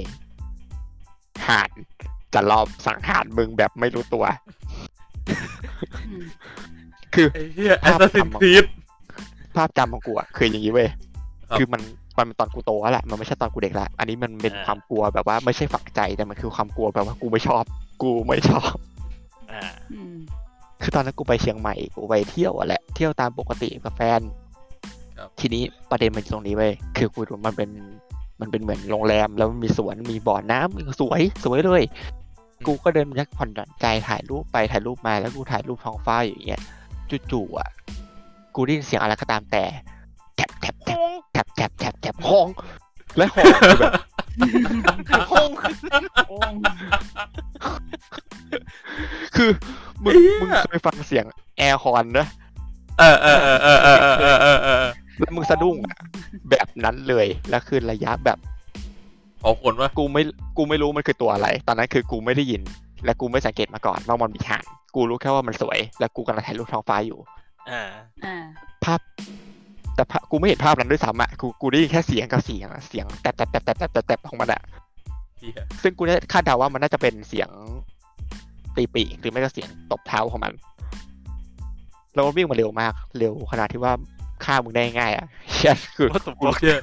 [1.48, 1.70] ห่าน
[2.34, 4.26] จะรอบสังหารมึงแบบไม่รู้ตัว
[6.10, 6.26] อืม
[7.14, 8.66] คือไอ้เหี้ยแอภาสพซัสซินจำอะครีด
[9.58, 10.90] ภาพจำของกูอะคืออย่างนี้เว้ย
[11.50, 11.82] ครับ คือมัน
[12.18, 17.64] มันเป็นตอนกูโตแล้วแหละมันไม่ใช่ตอนกูเด็กละอันนี้มันเป็นอ่าความกลัวแบบว่าไม่ใช่ฝังใจแต่มันคือความกลัวแบบว่ากูไม่ชอบ
[18.02, 18.74] กูไม่ชอบ
[19.52, 19.62] อ่า
[19.94, 20.18] อืม
[20.82, 24.22] คือตอนนั้นกูไปเชียงใหม่กูไปเที่ยวอะแหละเที่ยวตามปกติกับแฟน
[25.18, 27.70] ครับ ทีนี้ประเด็นมันอยู่ตรงนี้เว้ยคือกูดูมันเป็น
[28.42, 31.84] มันเป็นเหมือนโรงแรมแล้วมันมีสวนมีบ่อน้ำสวยสวยเลย
[32.68, 36.64] กูก็เดินยักผ่อนหย่อนใจถ่ายรูปไปถ่ายรูปมาแล้วกูถ่ายรูปท้องฟ้าอยู่อย่างเงี้ย
[37.32, 37.70] จู่ๆอะ
[38.56, 39.64] กูได้ยินเสียงอะไรก็ตามแต่
[40.36, 40.98] แทบแทบแทบ
[41.34, 42.48] แทบแทบแทบแทบห้อง
[43.18, 43.94] และห้องคือแบบ
[45.32, 45.50] ห้อง
[46.28, 46.38] โอ้
[49.36, 49.50] คือ
[50.04, 51.26] มึงเหี้ยมึงเคยฟังเสียง
[51.58, 52.28] air horn นะ
[53.00, 55.98] เออเออเออเออเออเออเออเออเออแล้วมึงสะดุ้งอะ
[56.50, 58.38] แบบนั้นเลยแล้วคือระยะแบบ
[59.44, 60.24] ขอคนวะกูไม่
[60.58, 62.62] กูไม่รู้มันคือตัวอะไร ตอนนั้นคือกูไม่ได้ยิน
[63.06, 67.20] และกูไม่สังเกตมาก่อนว่ามันมีห่านกูรู้แค่ว่ามันสวย และกูกำลังถ่ายรูปท้องฟ้าอยู่
[67.70, 67.82] อ่า
[68.26, 68.36] อ่า
[68.84, 69.00] ภาพ
[69.96, 74.62] แต่ภาพกูไม่เห็นภาพนั้นด้วยซ้ำอะกูกูได้ยินแค่เสียงกับเสียงอะเสียงแตบแตบแตบแตบแตบแตบแตบของมันอะ
[75.40, 77.50] เหี้ยซึ่งกูได้คาดเดาว่ามันน่าจะเป็นเสียง
[78.76, 80.54] ตีปีกหรือไม่ก็เสียงตบเท้าของมัน
[82.14, 83.94] แล้วมันวิ่งมาเร็วมาก เร็วขนาดที่ว่า
[84.44, 86.78] ฆ่ามึงได้ง่ายอะเชี่ยคือ What the กู fuck เชี่ย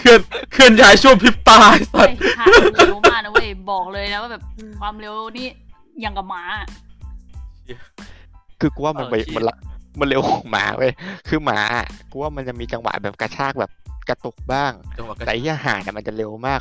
[0.00, 0.20] เคลื่อน
[0.52, 4.42] เคลื่อนย้ายช่วงพริบตาไอ้สัเฮ้ตยว์หาเร็วมากนะเว้ยบอกเลยนะว่าแบบ
[4.80, 5.46] ความเร็วนี่
[6.04, 6.42] ยังกับหมา
[8.60, 9.56] คือกูว่ามันไปเออเชี่ยมันละ
[9.98, 10.92] มันเร็วของหมาเว้ย
[11.28, 13.70] คือหมาอะกูว่ามันจะมีจังหวะแบบกระชากแบบ
[14.08, 16.60] กระตุกบ้าง จังหวะกระแต่ไอ้เหี้ยห่านอะมันจะเร็วมาก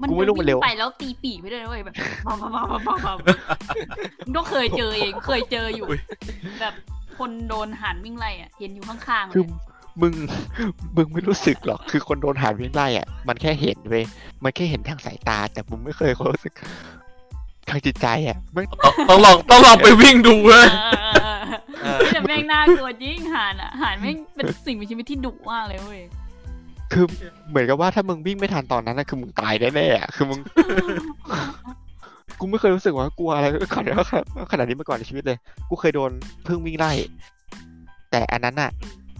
[0.00, 1.94] มันกูไม่รู้มันเร็ว วิ่งไปแล้วตีปีกไปด้วยนะเว้ยแบบ
[2.26, 3.14] บ้าบ้าบ้าบ้าบ้า
[4.26, 6.00] มึงก็เคยเจอเองเคยเจออยู่ อุ๊ย
[6.60, 6.74] แบบ
[7.18, 9.46] คนโดนหันวิ่งไล่อะเห็นอยู่ข้างๆเลคือย
[10.02, 10.14] มึง
[10.96, 14.04] มึงไม่รู้สึกหรอก คือคนโดนหานวิ่งไล่อะ มันแค่เห็นเว้ย
[14.44, 16.54] มันแค่เห็นทางสายตา แต่มึงไม่เคยรู้สึก
[17.70, 20.66] ทางจิตใจอะไม่ต้องต้องลองต้องลองไปวิ่งดูเว้ย
[21.82, 26.00] เออแต่แม่งน่ากลัวจริงหันอะหันแม่งเป็นสิ่งมีชีวิตที่ดุมากเลยเว้ย
[26.92, 27.04] คือ
[27.48, 30.40] เหมือนกับว่าถ้ามึงวิ่งไม่ทันตอนนั้นนะคือมึงตายแน่ๆอะคือมึง
[32.40, 34.02] กูไม่เคยรู้สึกว่ากลัวอะไรก่อนแล้ว
[34.52, 36.10] ขนาดนี้มาก่อนในชีวิตเลย กูเคยโดน
[36.46, 36.92] พึ่งวิ่งไล่
[38.10, 38.70] แต่อันนั้นน่ะ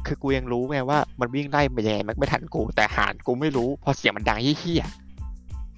[0.07, 4.85] คือกูยังรู้ไงว่ามันวิ่งไล่มายังไงมันไม่ทันกู แต่หานกูไม่รู้เพอเสียงมันดังเฮี้ย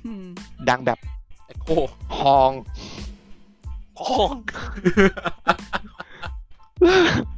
[0.07, 0.99] อืมๆดังแบบ
[1.53, 1.69] ไอ้โค
[2.19, 2.53] ฮอง
[3.97, 4.07] โอ้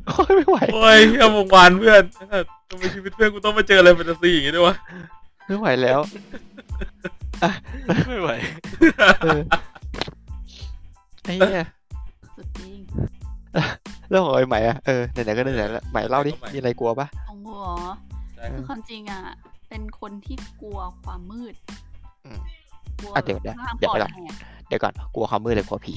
[0.07, 2.03] โอ้ยไม่ไหวโอ้ยเฮียมงวานเพื่อน
[2.69, 4.77] ทำไมชีวิตเพื่อนกูต้องมาเจออะไรแฟนตาซีอย่างงี้ด้วยวะ
[5.47, 6.01] ไม่ไหวแล้ว
[8.09, 8.31] ไม่ไหว
[9.23, 9.41] เออ
[11.25, 11.67] ไอ้เนี่ย
[12.37, 12.79] สุดจริง
[14.09, 17.77] เรื่องของไอ้ใหม่อะเออไหนๆก็ไหนๆแล้วใหม่เล่าดิมีอะไรกลัวปะของกูเหรอ
[18.35, 19.21] ใช่คือความจริงอะ
[19.69, 21.55] เป็นคนที่กลัวความมืด
[23.03, 24.35] อืมกลัวอะเดี๋ยวเดี๋ยวห้ามเดี๋ยวปอไปดก่อนแหก
[24.69, 25.95] เดี๋ยวก่อนกลัวความมืดเลยกลัวผี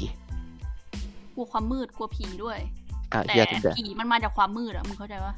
[1.35, 2.59] กลัวความมืดกลัวผีด้วย
[3.13, 5.33] อะแต่เฮียถึงจะผีมันมาจากความมืดอะมึงเข้าใจปะ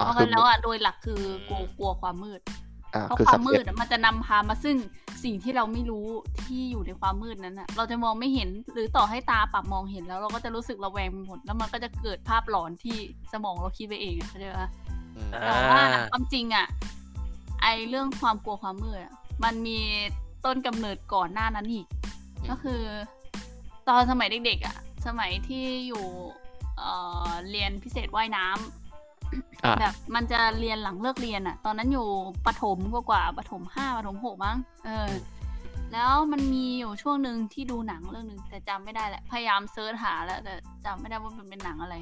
[0.00, 2.40] อ๋อเพราะคืงั้อนแล้วอะโดยหลักคือกูกลัวความมืด
[2.94, 4.76] อ่าเพราะคือควาสัมบมืเอ็ดอะมันจะนำพามาซึ่ง
[5.24, 6.06] สิ่งที่เราไม่รู้
[6.46, 12.96] ที่อยู่ในความมืดนั้นอะเราจะมองไม่เห็นหรือต่อให้ตาปรับมองเห็นแล้ว เราก็จะรู้สึกระแวงไปหมดแล้วมันก็จะเกิดภาพหลอนที่
[13.32, 14.68] สมองเราคิดไปเองอะเข้าใจปะ
[15.16, 16.66] อืมแต่ว่าความจริงอะ
[17.62, 19.12] ไอเรื่องความกลัวความมืดอะ
[19.44, 19.78] มันมี
[20.44, 21.86] ต้นกำเนิดก่อนหน้านั้นอีก
[22.50, 22.82] ก็คือ
[23.88, 26.04] ตอนสมัยเด็กๆอะสมัยที่อยู่
[26.78, 26.90] เอ่
[27.26, 32.06] อเรียนพิเศษว่ายน้ำอะแบบมันจะเรียนหลังเลิกเรียนอะตอนนั้นอยู่
[32.46, 35.10] ประถมกว่าๆประถมห้าประถมหกมั้งเออ
[35.92, 41.96] แล้วมันมีอยู่ช่วงหนึ่งที่ดูหนังเรื่องหนึ่งแต่จำไม่ได้แหละ พยายามเซิร์ชหาแล้วแต่จำไม่ได้ว่ามันเป็นหนังอะไร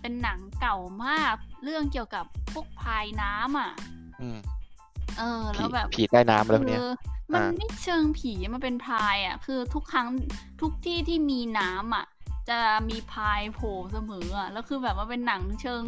[0.00, 3.70] เป็นหนังเก่ามากเรื่องเกี่ยวกับพวกพายน้ำอะ
[4.22, 4.38] อืม
[5.18, 6.88] เออผีแล้วแบบผีใต้น้ำอะไรพวกเนี้ยคือ
[7.32, 10.06] มันอ่าไม่เชิงผีมันเป็นพายอะ คือทุกครั้ง
[10.60, 12.06] ทุกที่ที่มีน้ำอะ
[12.48, 15.82] จะมีพายโผล่เสมออะแล้วคือแบบว่าเป็นหนังเชิง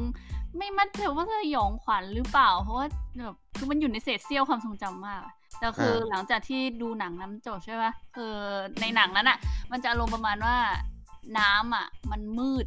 [0.59, 2.87] ไม่มั่นใจว่าสยองขวัญหรือเปล่า เพราะว่า
[3.25, 8.35] แบบคือมันอยู่ในเศษเสี้ยวความทรงจำมากอะแต่คือหลังจากที่ดูหนังน้ำจบใช่ปะคือ
[8.81, 9.39] ในหนังนั้นอะ
[9.71, 10.57] มันจะอารมณ์ประมาณว่า
[11.39, 12.67] น้ำอะ มันมืด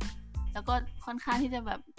[0.53, 0.73] แล้วก็
[1.05, 1.98] ค่อนข้างที่จะแบบเอ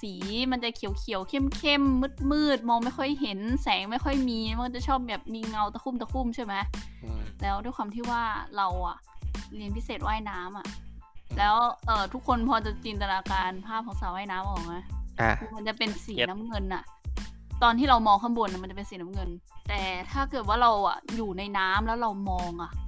[0.00, 0.12] สี
[0.52, 6.54] มันจะเขียวเขียวเข้มเข้มมืดมืดๆมองไม่ค่อยเห็น แสงไม่ค่อยมี มันจะชอบแบบมีเงาตะคุ่มตะคุ่มใช่ไหม
[7.04, 8.22] อืมแล้วด้วยความที่ว่า
[8.56, 8.96] เราอะ
[9.54, 10.66] เรียนพิเศษว่ายน้ำอะ
[11.38, 14.74] แล้วเออทุกคนพอจะจินตนาการภาพของสาวว่ายน้ำออกไหม
[15.20, 16.82] อะคือมันจะเป็นสีเก็ตน้ำเงินอะ
[17.62, 19.28] ตอนที่เรามองข้างบนน่ะมันจะเป็นสีน้ำเงิน
[19.68, 22.87] แต่ถ้าเกิดว่าเราอะอยู่ในน้ำแล้วเรามองอะอื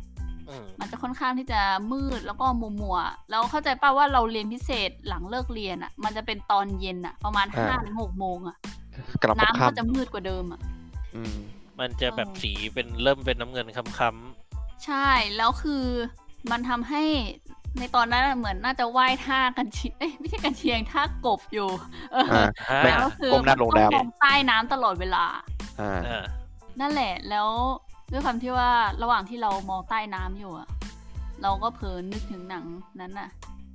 [0.65, 1.61] มมันจะค่อนข้างที่จะ
[1.93, 8.57] มืดแล้วก็มัวมัวๆแล้วเข้าใจป่าว่าเราเรียนพิเศษหลังเลิกเรียนอะมันจะเป็นตอนเย็นอะประมาณห้าถึงหกโมงอะ
[9.23, 11.37] กลับมาน้ำค่ก็จะมืดกว่าเดิมอะำอืม
[11.81, 15.85] มันจะแบบเออสีเป็นเริ่มเป็นน้ำเงินค้ำใช่แล้วคือ
[16.51, 17.03] มันทำให้
[17.79, 21.69] ในตอนนั้นอะเหมือนน่าจะว่ายท่ากันเชียเอ้ยไม่ใช่กันเชียงท่ากบอยู่
[22.13, 25.25] เอออ่าๆอ่าไม่แล้วคือก้มหน้าลงน้ำต้องมองใต้น้ำตลอดเวลา
[25.81, 26.25] อ่าอ่า
[26.81, 27.49] นั่นแหละแล้ว
[28.11, 28.71] ด้วยความที่ว่า
[29.03, 30.69] ระหว่างที่เรามองใต้น้ำอยู่อะ
[31.43, 32.65] เราก็เพลินนึกถึงหนัง
[33.01, 33.29] นั้นน่ะ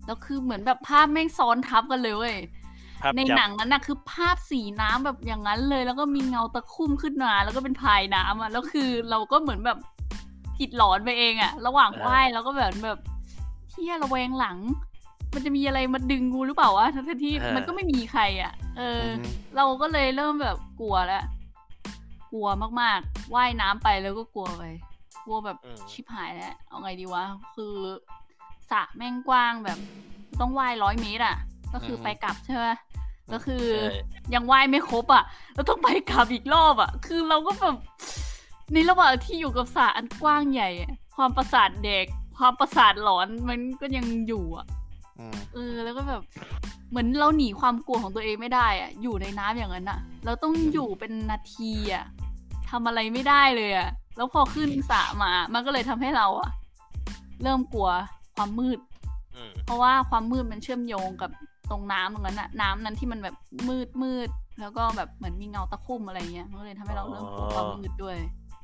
[0.05, 2.35] แล้วคือเหมือนแบบภาพแม่งซ้อนทับกันเลยเว้ย
[3.01, 9.77] ภาพในจำหนังนั้นน่ะคือภาพสีน้ำแบบอย่างนั้นเลย แล้วก็มีเงาตะคุ่มขึ้นมา แล้วก็เป็นพายน้ำอะแล้วคือเราก็เหมือนแบบ
[10.59, 12.99] จิตหลอนไปเองอะ ระหว่างว่ายเราก็แบบแบบ
[13.69, 14.57] เที่ยระแวงหลัง
[15.33, 19.15] มันจะมีอะไรมาดึงกูหรือเปล่าวะทั้งๆที่มันก็ไม่มีใครอะ เอออม
[19.55, 21.25] เราก็เลยเริ่มแบบกลัวแล้วก
[22.35, 22.47] ลัว
[22.81, 24.63] มากๆ ว่ายน้ำไปแล้วก็กลัวไป
[25.25, 27.23] กลัวแบบอืมชิบหายแล้ว เอาไงดีวะ
[27.55, 27.73] คือ
[28.71, 29.79] สระแม่งกว้างแบบ
[30.39, 31.37] ต้องว่ายร้อยเมตรอะ
[31.73, 32.65] ก็คือไปกลับใช่ไหม
[33.33, 33.85] ก็คือใช่
[34.33, 37.75] ยังว่ายไม่ครบอะ แล้วต้องไปกลับอีกรอบอะ คือเราก็แบบ
[38.73, 42.05] ในระหว่างที่อยู่กับสระอันกว้างใหญ่อะความประสาทเด็ก
[42.37, 44.65] ความประสาทหลอนมันก็ยังอยู่อะ
[45.19, 46.21] อืมเออ แล้วก็แบบ
[46.89, 52.05] เหมือนเราหนีความกลัวของตัวเองไม่ได้อะอยู่ในน้ำอย่างนั้นอะเราต้องอยู่เป็นนาทีอะ
[52.75, 56.49] ทำอะไรไม่ได้เลยอะแล้วพอขึ้นสระมา มันก็เลยทำให้เราอะ
[57.43, 57.89] เริ่มกลัว
[58.35, 58.79] ความมืด
[59.35, 61.31] อืมเพราะว่าความมืดมันเชื่อมโยงกับ
[61.69, 63.35] ตรงน้ำตรงนั้นอะน้ำนั้นที่มันแบบ
[63.69, 68.17] มืดมืด แล้วก็แบบเหมือนมีเงาตะคุ่มอะไรเงี้ย มันก็เลยทำให้เราเริ่มกลัวความมืดด้วย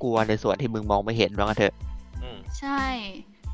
[0.03, 1.73] กลัวในส่วนที่มึงมองไม่เห็นว่างั้นเถอะ
[2.21, 2.83] อืมใช่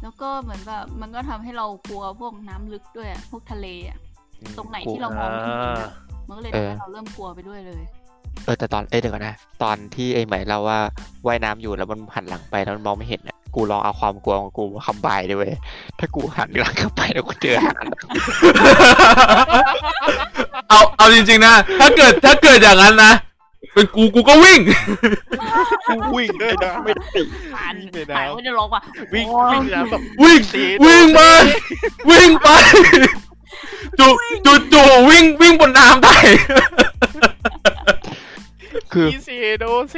[0.02, 3.98] แล้วก็เหมือนแบบมันก็ทำให้เรากลัวพวกน้ำลึกด้วยอะพวกทะเลอะ
[4.42, 5.92] อืมตรงไหนกลัวที่เรามองไม่เห็นอ่าอะ
[6.28, 7.84] มันก็เลยเอทำอให้เราเริ่มกลัวไปด้วยเลย
[8.46, 10.80] เออแต่ตอนเอ้ยเดี๋ยวก่อนนะ ตอนที่ไอ้ใหม่เราว่า
[11.28, 15.54] ว่ายน้ำอยู่แล้วมันหันหลังไปแล้วมันมองไม่เห็นเนี่ยกูลองเอาความกลัวของกูมาคำบายด้วยเวย
[16.00, 17.86] ถ้ากูหันหลังเข้าไปแล้วกูเจอหาง
[20.70, 23.14] เอาเอาจริงๆนะ ถ้าเกิดถ้าเกิดอย่างนั้นนะ
[23.74, 24.60] เป็นกูกูก็วิ่ง
[25.88, 27.22] กูวิ่งเลยนะไม่ติ
[27.56, 28.82] ผ่านวิ่งเลยผ่านนะก็จะร้องว่า
[29.14, 31.20] วิ่งโอ้ยวิ่งน้ำแบบวิ่งสีวิ่งไป
[32.10, 32.48] วิ่งไป
[34.00, 34.08] จู
[34.46, 36.16] จูจูวิ่งวิ่งบนน้ำได้
[38.94, 39.96] คืออีเซโดเซ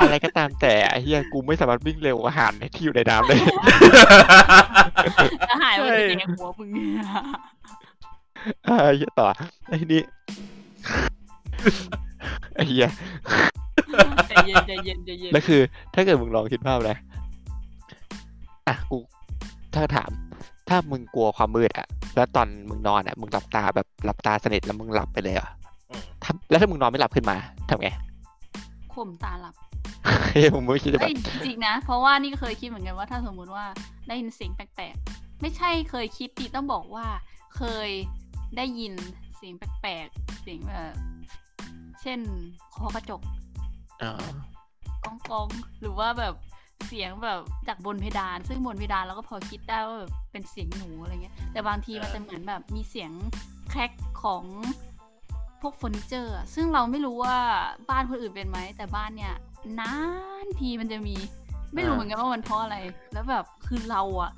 [0.00, 3.40] อะไรก็ตามแต่ไอ้เฮียกูไม่สามารถวิ่งเร็วกว่าอาหารที่อยู่ในน้ำเลย
[5.52, 7.04] อาหารมันจะแดงหัวมึงเนี่ย
[8.64, 9.26] ไอ้เหี้ยต่อ
[9.68, 10.02] ไอ้นี่
[12.54, 12.88] ไอ้เหี้ย
[14.28, 15.60] ใจเย็นใจเย็นใจเย็นแล้วคือ
[15.94, 16.96] ถ้าเกิดมึงลองคิดภาพนะ
[18.68, 18.98] อะกู
[19.74, 20.10] ถ้าถาม
[20.68, 25.50] ถ้ามึงกลัวความมืดอะแล้วตอนมึงนอนอะมึงหลับตาแบบหลับตาสนิทแล้วมึงหลับไปเลยเหรอะ
[25.90, 27.36] อืมถ้าแล้วถ้ามึงนอนไม่หลับขึ้นมา
[27.70, 27.88] ทำไง
[28.94, 29.54] ข่มตาหลับ
[30.04, 33.64] เฮ้ยมึงไม่คิดจะแบเอ้บยจริงๆนะ เพราะว่านี่ก็เคยคิดเหมือนกันว่าถ้าสมมุติว่า
[34.08, 37.06] ได้ยินเสียงแปลกๆ ไม่ใช่เคยคิดดิต้องบอกว่า
[37.56, 37.90] เคย
[38.56, 38.94] ได้ยิน
[39.36, 40.94] เสียงแปลกๆ เสียงแบบ
[42.02, 42.20] เช่น
[42.72, 43.20] เคอกระจก
[44.02, 44.12] อ๋อ
[45.04, 46.34] ก้องกองๆหรือว่าแบบ
[46.86, 53.10] เสียงแบบจากบนเพดาน ซึ่งบนเพดานเราก็พอคิดได้ว่าแบบเป็นเสียงหนูอะไรเงี้ยแต่บางทีมันจะเหมือนแบบมีเสียง
[53.70, 53.90] แครก
[54.22, 54.44] ของ
[55.64, 57.36] พวกเฟอร์นิเจอร์อะซึ่งเราไม่รู้ว่า
[57.90, 59.34] บ้านคนอื่นเป็นไหม แต่บ้านเนี่ย
[59.80, 59.94] นา
[60.44, 61.14] นทีมันจะมี
[61.74, 62.76] ไม่รู้เหมือนกันว่ามันเพราะอะไร
[63.12, 64.32] แล้วแบบคือเราอะ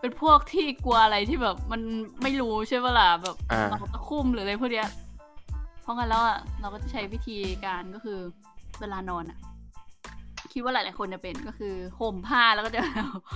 [0.00, 1.80] เป็นพวกที่กลัวอะไรที่แบบมัน
[2.22, 4.88] ไม่รู้ใช่ปะล่ะแบบอ่าเราตะคุ่มหรืออะไรพวกเนี้ย
[5.82, 8.18] เพราะงั้นแล้วอะเราก็จะใช้วิธีการก็คือ
[8.80, 9.38] เวลานอนอะ
[10.52, 12.80] คิดว่าหลายๆคนจะเป็นก็คือห่มผ้าแล้วก็จะ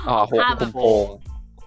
[0.08, 1.06] อ๋อเอาหกผ้าคุมามโปง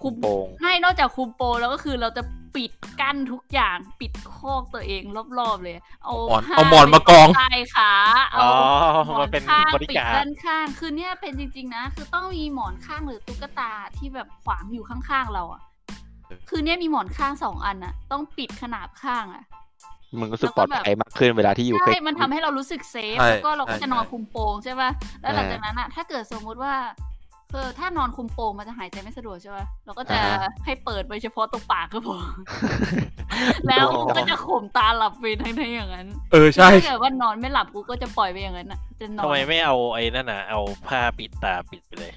[0.03, 2.23] คุมโปงให้นอกจากคุมโปงแล้วก็คือเราจะ
[2.55, 5.03] ปิดกั้นทุกอย่างปิดคอกตัวเอง
[5.39, 7.91] รอบๆเลย เอาหมอนผ้เอาหมอนมากองใต้ขา
[8.31, 8.51] เอาอ๋อ
[9.05, 15.61] หมอมันนเป็นข้างบริปิดการด้านข้างคือเนี่ยเป็นจริง ๆ นะ คือต้องมีหมอนข้างหรือตุ๊กตาที่แบบขวางอยู่ข้างๆเราอะ
[16.49, 19.43] คือเนี่ยมีหมอนข้างสองอันอะ ต้องปิดขนาบข้างอะ
[20.19, 24.89] มึงรู้สึกปลอดภัยมากขึ้นเวลาที่อยู่ใกล้ใช่มันทำให้เรารู้สึกเซฟใช่แล้วก็เราก็ใช่จะนอนใช่คุมโปงใช่ป่ะ
[25.21, 26.73] แล้วหลังเออจากนั้นอะถ้าเกิดสมมุติว่า
[27.55, 32.17] เออถ้านอนคุมโปงมันจะหายใจไม่สะดวกใช่ป่ะเราก็จะอ่าฮะให้เปิดไปเฉพาะตรงปากก็พอ
[33.67, 42.11] แล้วกูก็จะข่มตาหลับไปทั้งทั้งๆอย่างนั้น เออใช่ถ้าเกิดว่านอนไม่หลับกูก็จะปล่อยไปอย่างนั้นอะจะนอนทำไมไม่เอาไอ้นั่นน่ะเอาผ้าปิดตาปิดไปเลย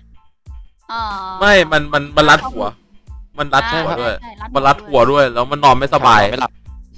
[0.92, 1.02] อ่า
[1.40, 2.66] ไม่ มัน มัน มันรัดหัว
[3.38, 6.52] มันรัดใช่หัวด้วยใช่มันรัดหัวด้วย แล้วมันนอนไม่สบายไม่หลับ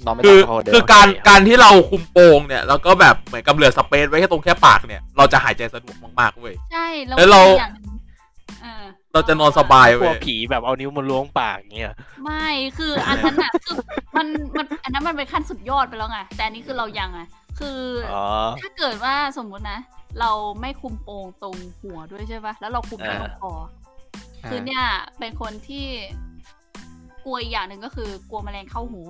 [0.05, 7.90] นอนไม่หคืลัอบพอเดินคือการ การที่เราคุมโปงเนี่ย แล้วก็แบบเหมือนกับเหลือสเปซไว้แค่ตรงแค่ปากเนี่ย เราจะหายใจสะดวกมากๆเว้ย ใช่ แล้วแล้วเราอย่างหนึ่ง
[8.63, 8.83] เออ
[9.13, 13.77] เราจะนอนสบายกลัเว้วยผีแบบเอานิ้วมาล้วงปากอย่างเงี้ย ไม่คืออันนั้นอะคือ
[14.17, 17.19] มันมันอันนั้นมันเป็นขั้นสุดยอดไปแล้วไงแต่อันนี้คือเรายังไง
[17.59, 17.79] คือ
[18.13, 18.25] อ๋อ
[18.61, 19.79] ถ้าเกิดว่าสมมุตินะ
[20.19, 23.53] เราไม่คุมโปงตรงหัวด้วยใช่ปะแล้วเราคุมแค่ตรงคอ
[24.43, 24.83] อาคือเนี่ย
[25.19, 25.85] เป็นคนที่
[27.25, 29.01] กลัวอีกอย่างหนึ่งก็คือกลัวแมลงเข้าหู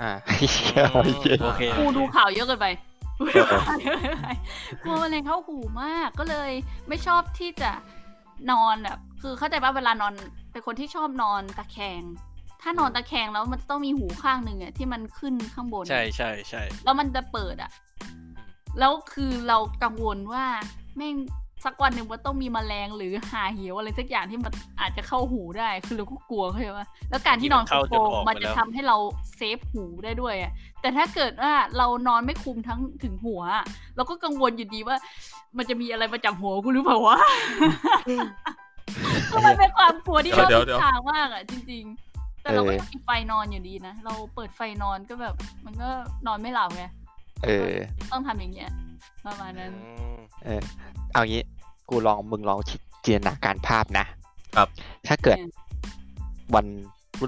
[0.00, 0.48] อ่าเหี้
[0.80, 0.84] ย
[1.20, 2.66] เหี้ยโอเค กูดูข่าวเยอะเกินไป
[3.18, 4.28] กูดูข่าวเยอะเกินไป
[4.84, 6.50] กลัวแมลงเข้าหูมาก ก็เลย
[6.88, 7.70] ไม่ชอบที่จะ
[8.50, 10.14] นอนแบบคือเข้าใจว่าเวลานอน
[10.52, 12.02] เป็นคนที่ชอบนอนตะแคง
[12.62, 17.70] ถ้านอนตะแคงแล้วมันจะต้องมีหูข้างหนึ่งอะที่มันขึ้นข้างบน ใช่ใช่ใช่แล้วมันจะเปิดอะ
[18.78, 20.44] แล้วคือเรากังวลว่า
[20.96, 21.16] แม่ง
[21.64, 28.96] สักวันหนึ่งมันต้องมีแมลงหรือหาเหวอะไรสักอย่างที่มันอาจจะเข้าหูได้ คือเราก็กลัวเข้าใจปะแล้วการที่นอนคุมโปงมันจะทำให้เรา
[29.36, 33.64] เซฟหูได้ด้วยอะแต่ถ้าเกิดว่าเรานอนไม่คุมทั้งถึงหัวอะ
[33.96, 34.96] เราก็กังวลอยู่ดีว่า
[35.56, 37.16] มันจะมีอะไรมาจับหัวกูหรือเปล่าวะ
[39.30, 45.88] คือมันเป็นความกลัวที่เดี๋ยวเราเดี๋ยวทิศทางมากอะจริง ๆ แต่เราก็ยังมีไฟนอนอยู่ดีนะ เราเปิดไฟนอนก็แบบ มันก็
[46.26, 46.84] นอนไม่หลับไง
[47.44, 47.76] เออ
[48.12, 48.70] ต้องทำอย่างเงี้ย
[49.26, 50.60] ประมาณนั้นอืมเออ
[51.12, 51.42] เอางี้
[51.88, 52.58] กูลองมึงลอง
[53.04, 54.04] จินตนาการภาพนะ
[54.56, 54.68] ครับ
[55.06, 55.50] ถ้าเกิดอืม
[56.54, 56.66] วัน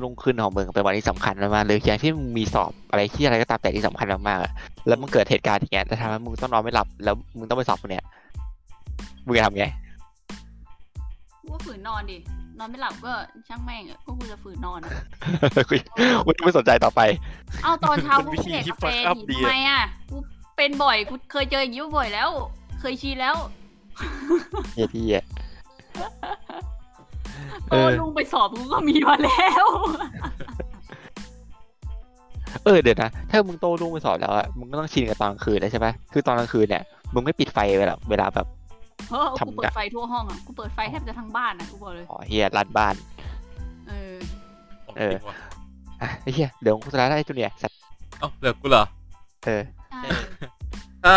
[0.02, 4.52] รุ่งขึ้นของมึงเป็นวันที่สำคัญมากๆเลยอย่างที่มึงมีสอบอะไรที่อะไรก็ตามแต่ที่สำคัญมากๆอะ
[4.86, 8.04] แล้วมันเกิดเหตุการณ์อย่างเงี้ยแล้วทำให้มึงต้องนอนไม่หลับ แล้วมึงต้องไปสอบพวกเนี้ย
[9.26, 9.66] มึงจะทำไง
[11.40, 12.16] กูก็ฝืนนอนดิ
[12.58, 13.12] นอนไม่หลับก็
[13.48, 14.90] ช่างแม่งอะก็กูจะฝืนนอนอะ
[15.68, 15.74] กู
[16.24, 17.00] กูไม่สนใจต่อไป
[17.62, 20.16] เอาตอนเช้ากูเป็นวิธีเด็กที่กาแฟ fuck up ดิดีทำอะไมอะกู
[20.56, 22.30] เป็นบ่อยกูเคยเจออย่างนี้มาบ่อยแล้ว
[22.80, 23.36] เคยชีแล้ว
[24.74, 25.24] เฮียที่อะ
[27.68, 29.66] โตลุงไปสอบกูก็มีมาแล้ว
[32.64, 36.82] เออเดี๋ยวนะ ถ้ามึงโตรุ่งไปสอบแล้วอะมึงก็ต้องชินกับตอนกลางคืนแล้วใช่ไหมคือตอนกลางคืนเนี่ย
[37.14, 38.46] มึงไม่ปิดไฟเวลาเวลาแบบ
[39.10, 42.94] เฮ้อทำกูเปิดไฟทั่วห้องอะกูเปิดไฟแทบจะทั้งบ้านอะกูบอกเลยอ๋อเฮียรัดบ้าน
[43.88, 44.14] เออ
[44.84, 45.36] ของเออ จริงว่ะ
[46.00, 47.78] อะไอ้เฮียเดี๋ยวกูจะได้ตัวเนี่ยสัตว์
[48.18, 48.84] เอ้าเหลือกูเหรอ
[49.44, 50.00] เออ ใช่
[51.04, 51.16] ถ้า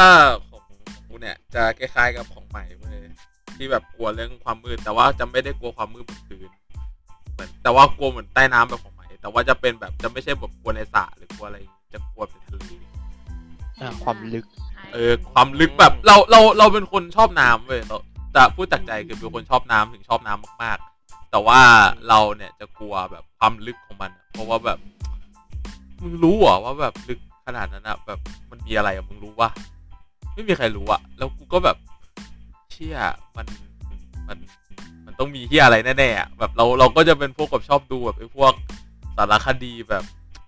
[0.50, 0.62] ของ
[1.08, 2.98] กูเนี่ยจะคล้ายๆกับของใหม่เว้ย
[3.58, 6.50] ที่แบบกลัวเรื่องความมืดแต่ว่าจะไม่ได้กลัวความมืดบนพื้น
[7.34, 11.58] เหมือนแต่ว่ากลัวเหมือนใต้น้ำแบบของใหม่แต่ว่าจะเป็นแบบจะไม่ใช่แบบกลัวในสระหรือกลัวอะไร
[11.94, 12.72] จะกลัวเป็นทะเล
[13.82, 14.46] อะความลึก
[14.94, 17.98] เออความลึกแบบเราเราเราเป็นคนชอบน้ำเว้ยเรา
[18.34, 21.62] แต่พูดจากใจคือเป็นคนชอบน้ำถึงชอบน้ำมากๆ แต่ว่า
[22.10, 24.80] เราเนี่ยจะกลัวแบบความลึกของมันอะเพราะว่าแบบ
[26.02, 28.20] มึงรู้เหรอว่าแบบลึกขนาดนั้นอะแบบ
[28.52, 29.50] มันมีอะไรอะมึงรู้ปะ
[30.36, 31.78] ไม่มีใครรู้อะแล้วกูก็แบบ
[32.72, 32.98] เชี่ย
[33.38, 33.46] มัน
[34.28, 34.38] มัน
[35.06, 38.54] มันต้องมีเหี้ยอะไรแน่ๆอะแบบเราเราก็จะเป็นพวกแบบชอบดูแบบไอ้พวก
[39.18, 40.04] สารคดีแบบ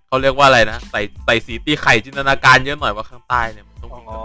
[0.08, 4.22] เขาเรียกว่าอะไรนะใส่ใส่สีตีไข่จินตนาการเยอะหน่อยว่าข้างใต้เนี่ยมันต้องอ๋มีอ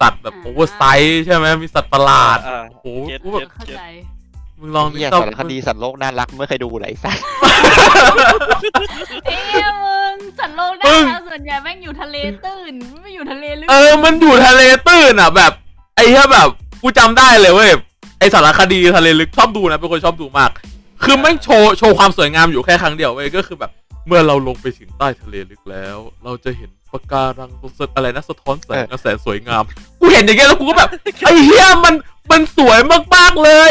[0.00, 3.82] สัตว์แบบ o ver size ใช่ไหมมีสัตว์ประหลาดอ่าโอ้โห get กูแบบ get เข้าใจ
[4.60, 7.22] มึงลองเหี้ยนึกสารคดีสัตว์โลกน่ารักไม่เคยดูไหนสัตว์
[9.26, 15.52] เอ้ยมึงสัตว์โลกน่ารักส่วนใหญ่แม่งอยู่ทะเลตื้นไม่อยู่ทะเลลึกเออ มันอยู่ทะเลตื้นอะ แบบ
[15.96, 16.48] ไอ้เหี้ยแบบ
[16.82, 17.70] กูจำได้เลยเว้ย
[18.18, 20.50] ไอสารคดีทะเลลึกชอบดูนะเป็นคนชอบดูมาก
[21.04, 23.70] คือแม่งโชว์โชว์ความสวยงามอยู่แค่ครั้งเดียวเว้ยก็คือแบบ
[24.06, 29.62] เมื่อเราลงไปถึงใต้ทะเลลึกแล้ว เราจะเห็นปะการังสดอะไรนะสะท้อนแสงและแสงสวยงาม
[30.00, 30.90] กูเห็นอย่างเงี้ยแล้วกูก็แบบ
[31.24, 31.94] ไอ้เหี้ยมัน
[32.30, 32.78] มันสวย
[33.14, 33.70] มากๆเลย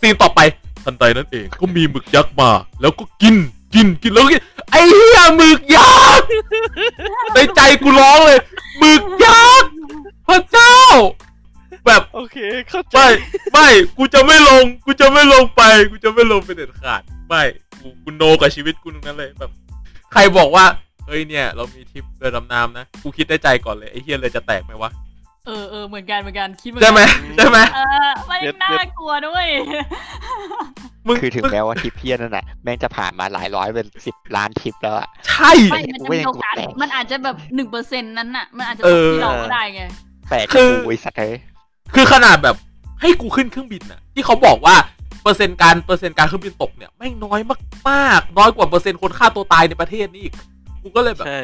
[0.00, 0.40] ซีนต่อไป
[0.84, 3.36] ทันใดนั้นเองก็มีหมึกยักษ์มา แล้วก็กิน
[3.74, 6.28] กินกินแล้วก็กินไอ้เหี้ยหมึกยักษ์
[7.34, 8.40] ในใจกูร้องเลย
[8.78, 9.70] หมึกยักษ์
[10.26, 10.74] พระเจ้า
[11.86, 12.38] แบบโอเค
[12.70, 13.08] เข้าใจ ไม่
[13.52, 17.42] ไม่กูจะไม่ลง กูจะไม่ลงไป กูจะไม่ลงไปเด็ดขาดไม่
[17.80, 19.50] กูกูโนกับชีวิตกูตรงนั้นเลยแบบ
[20.12, 20.64] ใครบอกว่า
[21.06, 24.90] เฮ้ยเนี่ย เรามีทริปเรือดำน้ำนะ กูคิดได้ใจก่อนเลยไอ้เฮียเลยจะแตกไหมวะ
[25.48, 29.46] เออเออเหมือนกันเหมือนกันคิดเหมือนใช่ไหมกันใช่ไหมเออมันยังน่ากลัวด้วย
[31.06, 39.82] มึงคือถึงแม้ว่าทริปเพี้ยนนั่นน่ะแม่งจะผ่านมาหลายร้อยเป็นสิบล้านทริปแล้วอะใช่ไม่มันจะมีโอกาสมันอาจจะแบบหนึ่งเปอร์เซ็นต์นั้นน่ะ มันอาจจะตเอกอที่เราก็ได้ไง
[40.30, 41.32] แต่คืคืออบริษัทเลย
[41.94, 42.56] คือขนาดแบบ
[43.00, 44.76] ให้กูขึ้นเครื่องบินน่ะ ที่เขาบอกว่า
[45.22, 47.40] เปอร์เซ็นต์การเปอร์เซ็นต์การเครื่องบินตกเนี่ยแม่งน้อย
[47.88, 50.34] มากๆน้อยกว่าเปอร์เซ็นต์คนฆ่าตัวตายในประเทศนี่อีก
[50.82, 51.40] กูก็เลยแบบใช่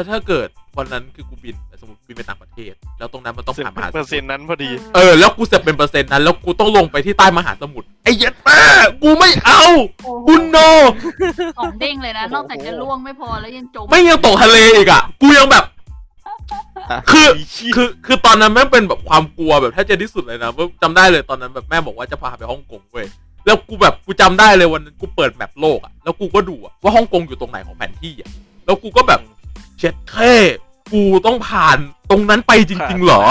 [0.00, 8.60] แล้วถ้าเกิดวันนั้นคือกูบินสมมติบินไปต่างประเทศ แล้วตรงนั้นมันต้องสิบผ่านมหาสเปอมุร์ทเซ็นรต์นั้นพอดี เออแล้วกูจะเป็นเปอร์เซ็นต์นั้นแล้วกูต้องลงไปที่ใต้มหาสมุทรไอ้เหี้ย็ดแม่
[9.02, 9.62] กูไม่เอา
[10.04, 10.56] โอ้โหกูโน
[11.58, 15.64] ของเด้งเลยนะโอ้โหนอกจากจะล่วงไม่พอแล้วยังจม ไม่ยังตกทะเลอีกอะ กูยังแบบ
[17.10, 17.28] คือ
[17.74, 23.06] คือ คือตอนนั้นแม่งเป็นแบบความกลัวแบบแทบจะที่สุดเลยนะว่าจำได้เลยตอนนั้นแบบแม่บอกว่าจะพาไปฮ่องกงเว้ย
[23.46, 28.30] แล้วกูแบบกูจำได้เลยวันนั้นกูเปิดแมปโลกอะ แล้วกูก็ดูอะว่าฮ่องกงอยู่ตรงไหนของแผนที่อะ
[28.64, 29.20] แล้วกูก็แบบ
[29.80, 30.34] เช็ดแค่
[30.92, 31.78] กูต้องผ่าน
[32.10, 33.22] ตรงนั้นไปจริง ๆ เหรอ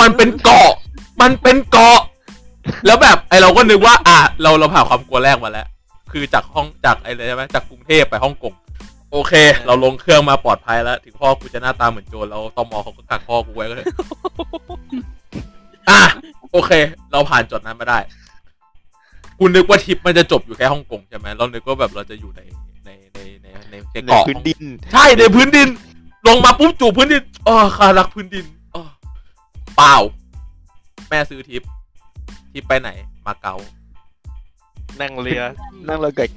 [0.00, 0.70] มันเป็นเกาะ
[1.20, 2.00] มันเป็นเกาะ
[2.86, 5.66] แล้วแบบไอเราก็นึกว่า อะ เราเราผ่านความกลัวแรกมาแล้ว
[6.12, 8.52] คือจากห้องจากไอเลยใช่ไหมจากกรุงเทพไปฮ่องกง
[9.12, 9.32] โอเค
[9.66, 13.86] เราลงเครื่องมาปลอดภัยแล้ว ถึงพ่อกูจะหน้าตาเหมือนโจรแล้วตมเขาก็กักพ่อกูไว้ก็เลย
[15.90, 16.02] อะ
[16.52, 16.72] โอเค
[17.12, 17.98] เราผ่านจุดนั้นมาได้
[19.38, 22.40] กูนึกว่าทริปมันจะจบอยู่แค่ฮ่องกงใช่ไหมเรานึกว่าแบบเราจะอยู่ใน
[22.84, 25.68] ในในในในในในเกาะพื้นดิน ใช่ในพื้นดิน
[26.26, 28.82] ลงมาปุ๊บจูบพื้นดินอ๋อข้ารักพื้นดินอ๋อ
[29.76, 29.96] เปล่า
[31.08, 31.62] แม่ซื้อทิป
[32.52, 32.90] ทิปไปไหน
[33.26, 33.56] มาเก๊า
[35.00, 35.42] นั่งเรือ
[35.88, 36.30] นั่งเราเกิด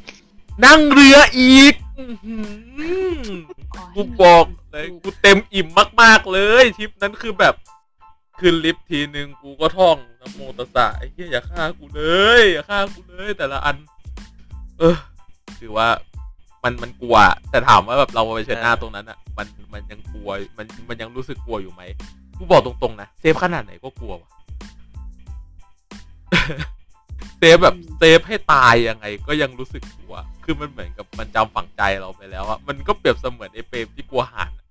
[0.66, 2.36] นั่งเรืออีกอื้อหื
[3.18, 3.30] อ
[3.74, 5.68] ขอให้กูบอกเลยกูเต็มอิ่ม
[6.02, 7.56] มาก ๆ เลยทริปนั้นคือแบบ
[8.40, 12.04] ขึ้นลิฟต์ทีนึงกูก็ท่องนะโมตัสสะไอ้เหี้ยอย่าฆ่ากูเล
[12.40, 13.78] ย อย่าฆ่ากูเลย แต่ละอัน
[14.80, 14.98] เออ
[15.60, 15.88] คือว่า
[16.64, 17.16] มันมันกลัว
[17.50, 21.82] แต่ถามว่าแบบเราไปเชิญหน้าตรงนั้นอะ มันมันยังกลัวมันมันยังรู้สึกกลัวอยู่ไหม
[22.38, 24.30] กูบอกตรงๆนะเซฟขนาดไหนก็กลัวว่ะ
[27.38, 34.66] เซฟแบบเซฟให้ตายยังไง ก็ยังรู้สึกกลัว คือมันเหมือนกับมันจำฝังใจเราไปแล้วอะมันก็เปรียบเสมือนไอ้เปรมที่กลัวห่านอะ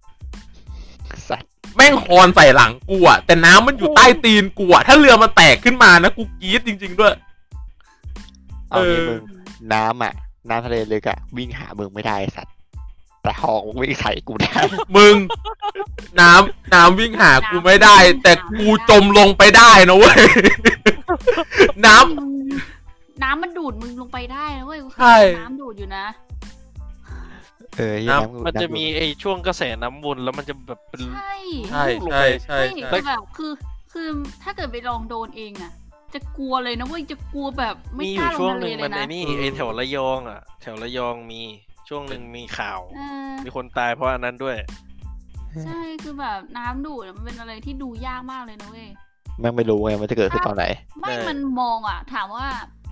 [1.29, 7.15] สัตว์แม่งคอนใส่หลังกูอะแต่น้ำมันอยู่ใต้ตีนกูอะถ้าเรือมันแตกขึ้นมานะกูกรี๊ดจริง ๆ ด้วย
[8.71, 9.21] เอางี้เออมึง
[9.73, 10.13] น้ำอะ
[10.49, 12.55] น้ำทะเลลึกอะวิ่งหามึงไม่ได้ไอ้สัตว์
[13.23, 14.59] แต่หอกมึงวิ่งใส่กูได้
[14.97, 15.17] มึง
[16.21, 20.21] น้ำน้ำวิ่งหากูไม่ได้ แต่กูจมลงไปได้นะเว้ย
[21.87, 22.31] น้ำมึง
[23.23, 26.05] น้ำมันดูดมึงลงไปได้นะเว้ยกูเคยใช่ น้ำดูดอยู่นะ
[27.77, 31.35] เออเหี้ยน้ำน้ำมันจะมีำไอช่วงกระแสน้ำวนแล้วมันจะแบบเป็น ใช่
[31.71, 33.53] ใช่ใช่ใช่ใช่ใช่คือแบบคือ
[33.93, 34.09] คือ
[34.43, 35.73] ถ้าเกิดไปลองโดนเองอะ
[36.15, 41.41] จะกลัวเลยนะเว้ยจะกลัวแบบไม่มีอกล้ายู่ลช่วงงทะหเลนึ่งเลมันยไอนะนี่ไอแถวระยองอะ แถวระยองมี
[41.89, 44.57] ช่วงหนึ่งมีข่าว เออมีคนตายเพราะอันนั้นด้วย
[45.65, 48.89] ใช่คือแบบน้ำดูดมันเป็นอะไรที่ดูยากมากเลยนะเว้ย
[49.41, 50.65] แม่งไม่รู้ไงมันจะเกิดขึ้นตอนไหน
[51.01, 52.47] ไม่ใช่มันมองอะถามว่า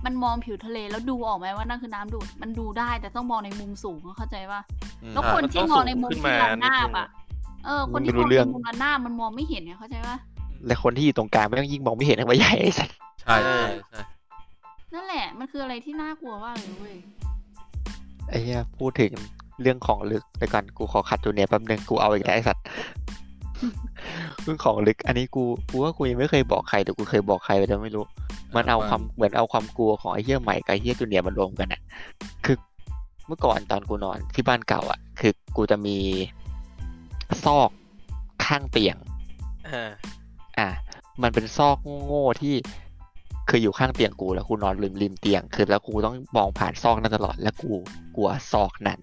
[0.05, 4.61] มันมองผิวทะเลแล้วดูออกไหมว่านั่นคือน้ำดูดมันดูได้แต่ต้องมองในมุมสูงเข้าใจป่ะ
[5.03, 7.07] อืมแล้วคนที่มองในมุมที่ระนาบอะ
[7.65, 10.17] เออ คนที่ไม่รู้มองเรื่ในองมุมระนาบมันมองไม่เห็นเนี่ยเข้าใจป่ะ
[10.67, 13.55] และคนที่อยู่ตรงกลางแม่งยิ่งมองไม่เห็นทั้งใบใหญ่ไอ้สัตว์ ใช่ใช่
[13.89, 14.01] ใช่
[14.93, 16.97] นั่นแหละ มันคืออะไรที่น่ากลัวมากเลยเว้ย
[18.29, 19.11] ไอ้เหี้ยพูดถึง
[19.61, 22.65] เรื่องของลึกแต่ก่อนกูขอขัดจูเนียร์แป๊บนึงกูเอาอีกแล้วไอ้สัตว์
[24.41, 28.05] เรื่องของลึก อันนี้กูกูว่ากูยังไม่เคยบอกใครแต่กูเคยบอกใครไปแล้วไม่รู้
[28.55, 31.81] มันเอาความเหมือนเอาความกลัวของไอ้เหี้ยใหม่กับไอ้เหี้ยจูเนียร์มารวมกันอะ
[32.45, 32.57] คือ
[33.27, 35.97] เมื่อก่อนตอนกูนอนที่บ้านเก่าอะคือกูจะมี
[37.45, 37.69] ซอก
[38.45, 38.97] ข้างเตียง
[39.69, 39.89] อ่า
[40.59, 40.69] อะ
[41.21, 42.55] มันเป็นซอกโง่ๆที่
[43.53, 47.71] คืออยู่ข้างเตียงกูแล้วกูนอนริมริมเตียง คือแล้วกูต้องมองผ่านซอกนั้นตลอด แล้วกู
[48.15, 48.99] กลัวซอกนั้น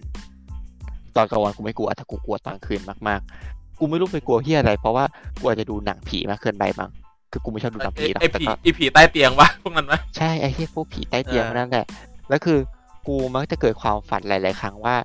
[1.15, 5.05] ตอนกลางวันกูไม่กลัวแต่กูกลัวตอนคืนมากๆ กูไม่รู้ไปกลัวเฮียอะไร เพราะว่า
[5.39, 6.89] กูอาจจะดูหนังผีมากเกินไปมั้ง
[7.31, 11.85] คือกูไม่ชอบดูหนังไอผีหรอกไอแต่ผีก็ไอผีใต้เตียงวะพวกนั้นไหมใช่ไอ้ที่พวกผีใต้เตียงเออนั่นแหละ
[12.29, 12.57] แล้วคือ
[13.07, 14.95] กูมักจะเกิดความฝันหลาย ๆ ครั้งว่า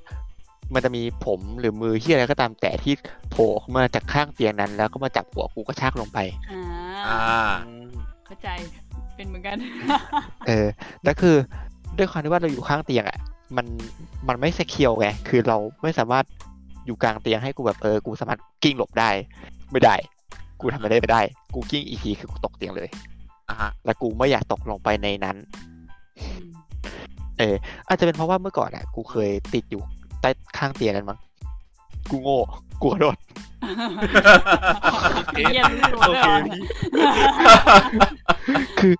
[0.75, 2.95] มันจะมีผมหรือมือที่อะไรก็ตามแต่ที่
[3.31, 6.19] โผล่ขึ้นมาจากข้างเตียงนั้น แล้วก็มาจับหัวกูกระชากลงไป
[6.51, 6.63] อ่า
[7.09, 7.21] อ่า
[8.27, 8.49] เข้าใจ
[9.17, 9.57] เป็นเหมือนกัน
[10.47, 10.67] เออ
[11.05, 11.37] แล้วคือ
[11.99, 13.19] ด้วยความที่ว่าเราอยู่ข้างเตียงอะ
[13.57, 13.67] มัน
[14.29, 16.25] มันไม่สเคียวไง คือเราไม่สามารถ
[16.87, 19.11] อยู่กลางเตียงให้กูแบบเออ กูสามารถกิ้งหลบได้
[19.73, 19.97] ไม่ได้
[20.61, 21.23] กูทำไม่ได้ไม่ได้
[21.55, 22.89] กูกิ้งอีกทีคือกูตกเตียงเลย
[23.49, 25.37] อ่าฮะ แล้วกูไม่อยากตกลงไปในนั้น
[27.39, 27.55] เออ
[27.87, 29.83] อาจจะเป็นเพราะว่าเมื่อก่อนอะ กูเคยติดอยู่
[30.21, 31.19] ใต้ข้างเตียงนั้นมั้ง
[32.11, 32.41] กูโง่
[32.81, 33.17] กูขอโทษ
[35.35, 36.61] เหี้ยรู้ตัวโอด้วยเคเหรอพี่
[38.79, 38.95] คือ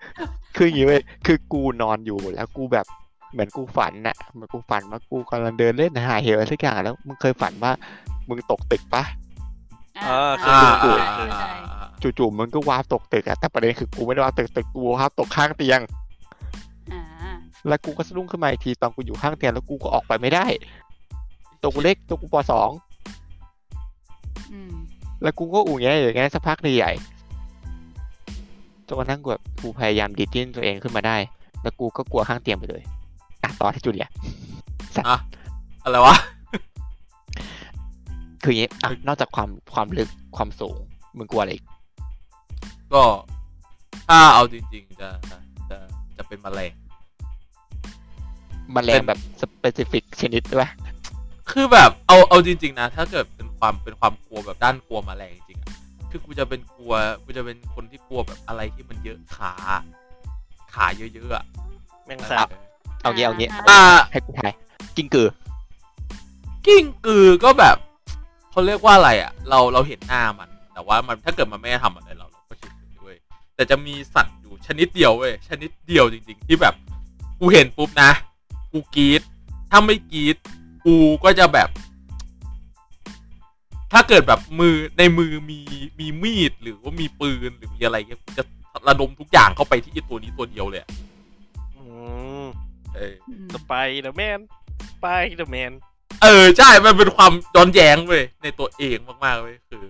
[0.57, 2.87] คืออย่างงี้เว้ยคือกูนอนอยู่แล้วกูแบบ
[3.33, 7.73] เหมือนกูฝันน่ะเหมือนกูฝันว่ากูกำลังเดินเล่นหาเหวอะไรสักอย่างแล้วมึงเคยฝันว่า
[8.29, 9.05] มึงตกตึกปะ
[10.07, 11.87] อ่าอ่าเข้าอ่าใจเข้าใจอ่า
[12.19, 15.81] จู่ๆมึงก็ warp ตกตึกอะแต่ประเด็นคือกูไม่ได้ warp ตึกตึกกู warp ตกข้างเตียง
[16.93, 17.03] อ่า
[17.69, 20.47] แล้วกูก็สะดุ้งขึ้นมาอีกทีตอนกูอยู่ข้างเตียงแล้วกูก็ออกไปไม่ได้
[21.63, 22.94] ตัวกูเล็กตัวกูปสองอืม
[25.23, 31.17] แล้วกูก็อู่แงอย่างเงี้ยสักพักใหญ่ๆจนกระทั่งกูแบบกูพยายามดีดดิ้นตัวเองขึ้นมาได้
[31.63, 32.83] แล้วกูก็กลัวข้างเตียงไปเลย
[33.43, 34.09] อะต่อที่จูเลีย
[35.09, 35.17] อะ
[35.83, 36.15] อะไรวะ
[38.43, 40.77] คืออย่างงี้อะนอกจากความความลึกความสูง
[41.17, 41.65] มึงกลัวอะไรอีก
[42.95, 43.03] ก็
[44.09, 45.09] ถ้าเอาจริง ๆ จะ
[45.71, 45.77] จะ
[46.17, 46.73] จะเป็นแมลง
[48.73, 50.71] แมันแรเป็งนแบบ specific ชนิดด้วยปะ
[51.51, 55.73] คือแบบเอาเอาจริง ๆ นะ ถ้าเกิดเป็นความเป็นความกลัวแบบด้านกลัวแมลงจริงๆอะ
[56.11, 56.95] คือกูจะเป็นกลัว
[57.25, 59.53] กูจะเป็นคนที่กลัวแบบอะไรที่มันเยอะขา
[60.75, 61.45] ขาเยอะๆอะ
[62.07, 62.49] แมงสาบ
[63.03, 63.81] เอางี้เอางี้อ่า
[64.13, 64.55] ให้กูทาย
[64.97, 65.29] กิ้งกือ
[66.67, 67.77] กิ้งกือก็แบบ
[68.51, 73.17] เขาเรียกว่าอะไรอะเราเราเห็นหน้ามัน แต่ว่ามันถ้าเกิดมันไม่ได้ทำอะไรเราเราก็เฉยๆเว้ย
[73.55, 76.75] แต่จะมีสัตว์อยู่ชนิดเดียวเว้ยชนิดเดียวจริง ๆ ที่แบบ
[77.39, 78.11] กูเห็นปุ๊บนะ
[78.73, 79.23] กูกรีด
[79.71, 80.37] ถ้าไม่กรีด
[80.87, 81.69] กูก็จะแบบ
[83.95, 85.59] ถ้าเกิดแบบมือในมือมี
[85.99, 88.45] มีมีดหรือว่ามีปืนหรือมีอะไรเงี้ยกูจะ
[88.89, 90.91] ระดมทุกอย่างเข้าไปที่ไอ้ตัวนี้ตัวเดียวเลยอะ
[91.77, 91.85] อื
[92.43, 92.45] ม
[92.95, 94.39] เอออืมสไปเดอร์แมน
[94.91, 95.73] สไปเดอร์แมน
[96.23, 99.85] เออใช่ มันเป็นความย้อนแย้งเว้ยในตัวเองมากๆเว้ยคือ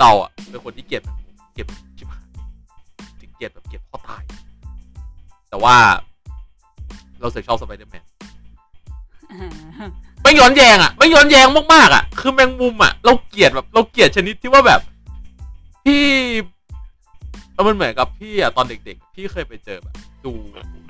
[0.00, 1.16] เราอะเป็นคนที่เกลียดมัน
[1.52, 1.66] เกลียด
[1.98, 2.24] ชิบหาย
[3.20, 4.22] ถึงเกลียดแบบเกลียดพ่อตาย
[5.50, 5.76] แต่ว่า
[7.20, 8.04] เราเสือกชอบสไปเดอร์แมน
[9.32, 9.90] อ่า
[10.30, 14.80] ไม่ย้อนแย้งอะไม่ย้อนแย้งมากๆอะ คือแมงมุมอะ เราเกลียดแบบ เราเกลียดชนิดที่ว่าแบบ
[15.84, 16.04] พี่
[17.54, 20.32] แล้วมันเหมือนกับพี่อะตอนเด็ก ๆ พี่เคยไปเจอแบบ ดู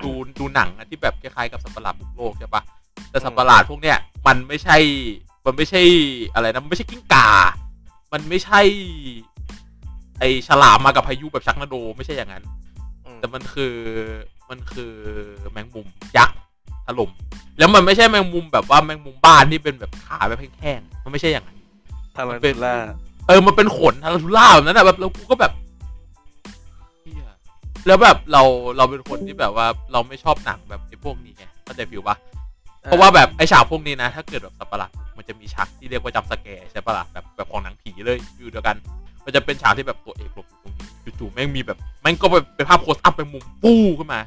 [0.01, 2.61] ดูดูหนังอะที่แบบคล้ายๆกับสัตว์ประหลาดบุกโลกใช่ปะ
[3.09, 4.77] แต่สัตว์ประหลาดพวกเนี้ยมันไม่ใช่
[5.45, 5.81] มันไม่ใช่
[6.33, 7.27] อะไรนะมันไม่ใช่กิ้งก่า
[8.13, 8.61] มันไม่ใช่
[10.19, 12.43] ไอฉลามมากับพายุแบบชักนาโดไม่ใช่อย่างนั้น
[13.05, 13.75] อืมแต่มันคือ
[14.49, 14.93] มันคือ
[15.51, 15.87] แมงมุม
[16.17, 16.37] ยักษ์
[16.87, 17.09] ถล่ม
[17.57, 21.57] แล้วมันไม่ใช่แมงมุมแบบว่าแมงมุมบ้านที่เป็นแบบขาแบบแห้งๆมันไม่ใช่อย่างนั้น
[22.15, 22.75] ทารันเป็นทูล่า
[23.27, 25.51] เออมันเป็นขนทาราทูล่าแบบนั้นอะแบบแล้วกูก็แบบ
[27.01, 27.23] เหี้ย
[27.87, 28.43] แล้วแบบเรา
[28.77, 32.17] เราเป็นคนที่แบบว่าเราไม่ชอบหนังแบบไอ้พวกนี้ไงเข้าใจฟิลปะ
[32.83, 38.75] เพราะว่าแบบไอ้ฉากพวกนี้นะ ถ้าเกิดแบบสัตว์ประหลาดมันจะมีฉากที่เรียกว่าจัมป์สแกร์ใช่ปะล่ะแบบแบบของหนังผีเลยอยู่เดียวกัน
[39.25, 40.87] มันจะเป็นฉากที่แบบตัวเอกหลบอยู่ตรงนี้
[41.19, 44.21] จู่ๆแม่งมีแบบแม่งก็ไปเป็นภาพ close up เป็นมุมปู้ขึ้นมา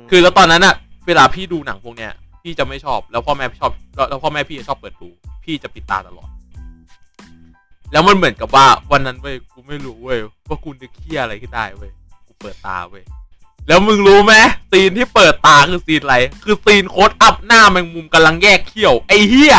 [0.00, 0.74] มคือแล้วตอนนั้นอะ
[1.06, 5.08] เวลาพี่ดูหนังพวกเนี้ยพี่จะไม่ชอบแล้วพ่อแม่ชอบแล้วแล้วพ่อแม่พี่ชอบเปิดดู
[5.44, 6.30] พี่จะปิดตาตลอด
[7.92, 11.90] แล้วมันเหมือนกับว่าวันนั้นเว้ยกูไม่รู้เว้ยว่ากูนึกเหี้ยอะไรขึ้นได้เว้ย
[12.26, 13.04] กูเปิดตาเว้ย
[13.68, 14.34] แล้วมึงรู้ไหม
[14.70, 19.56] scene ที่เปิดตาคือ scene อะไร คือ scene close up หน้าแมงมุมกำลังแยกเขี้ยวไอ้เหี้ย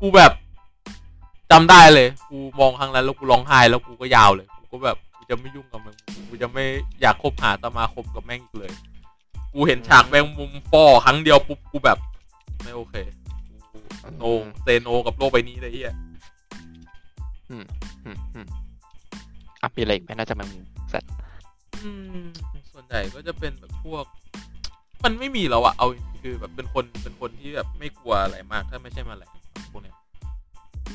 [0.00, 0.32] กูแบบ
[1.50, 6.64] จำได้เลย กูมองครั้งนั้นแล้วกูร้องไห้แล้วกูก็ยาวเลย กูก็แบบกูจะไม่ยุ่งกับแมงมุมกูจะไม่
[7.00, 8.72] อยากคบหาสมาคมกับแม่งอีกเลย
[9.54, 11.98] กูเห็นฉากแมงมุมฟอครั้งเดียวปุ๊บกูแบบ
[12.62, 12.94] ไม่โอเค
[14.02, 14.24] กูโน
[14.62, 15.94] เซโนกับโลกใบนี้เลยเฮีย
[17.50, 17.64] อืม
[18.04, 18.46] อืม
[19.62, 21.10] อะมีอะไรอีกไหมน่าจะแมงมุมสัตว์
[21.82, 21.90] อื
[22.24, 22.28] ม
[22.72, 24.04] ส่วนใหญ่ก็จะเป็นแบบพวก
[25.04, 29.37] มันไม่มีแล้วอะเอาจริงๆคือแบบเป็นคนเป็นคนที่แบบไม่กลัวอะไรมากถ้าไม่ใช่แมาแหละพวกเนี้ย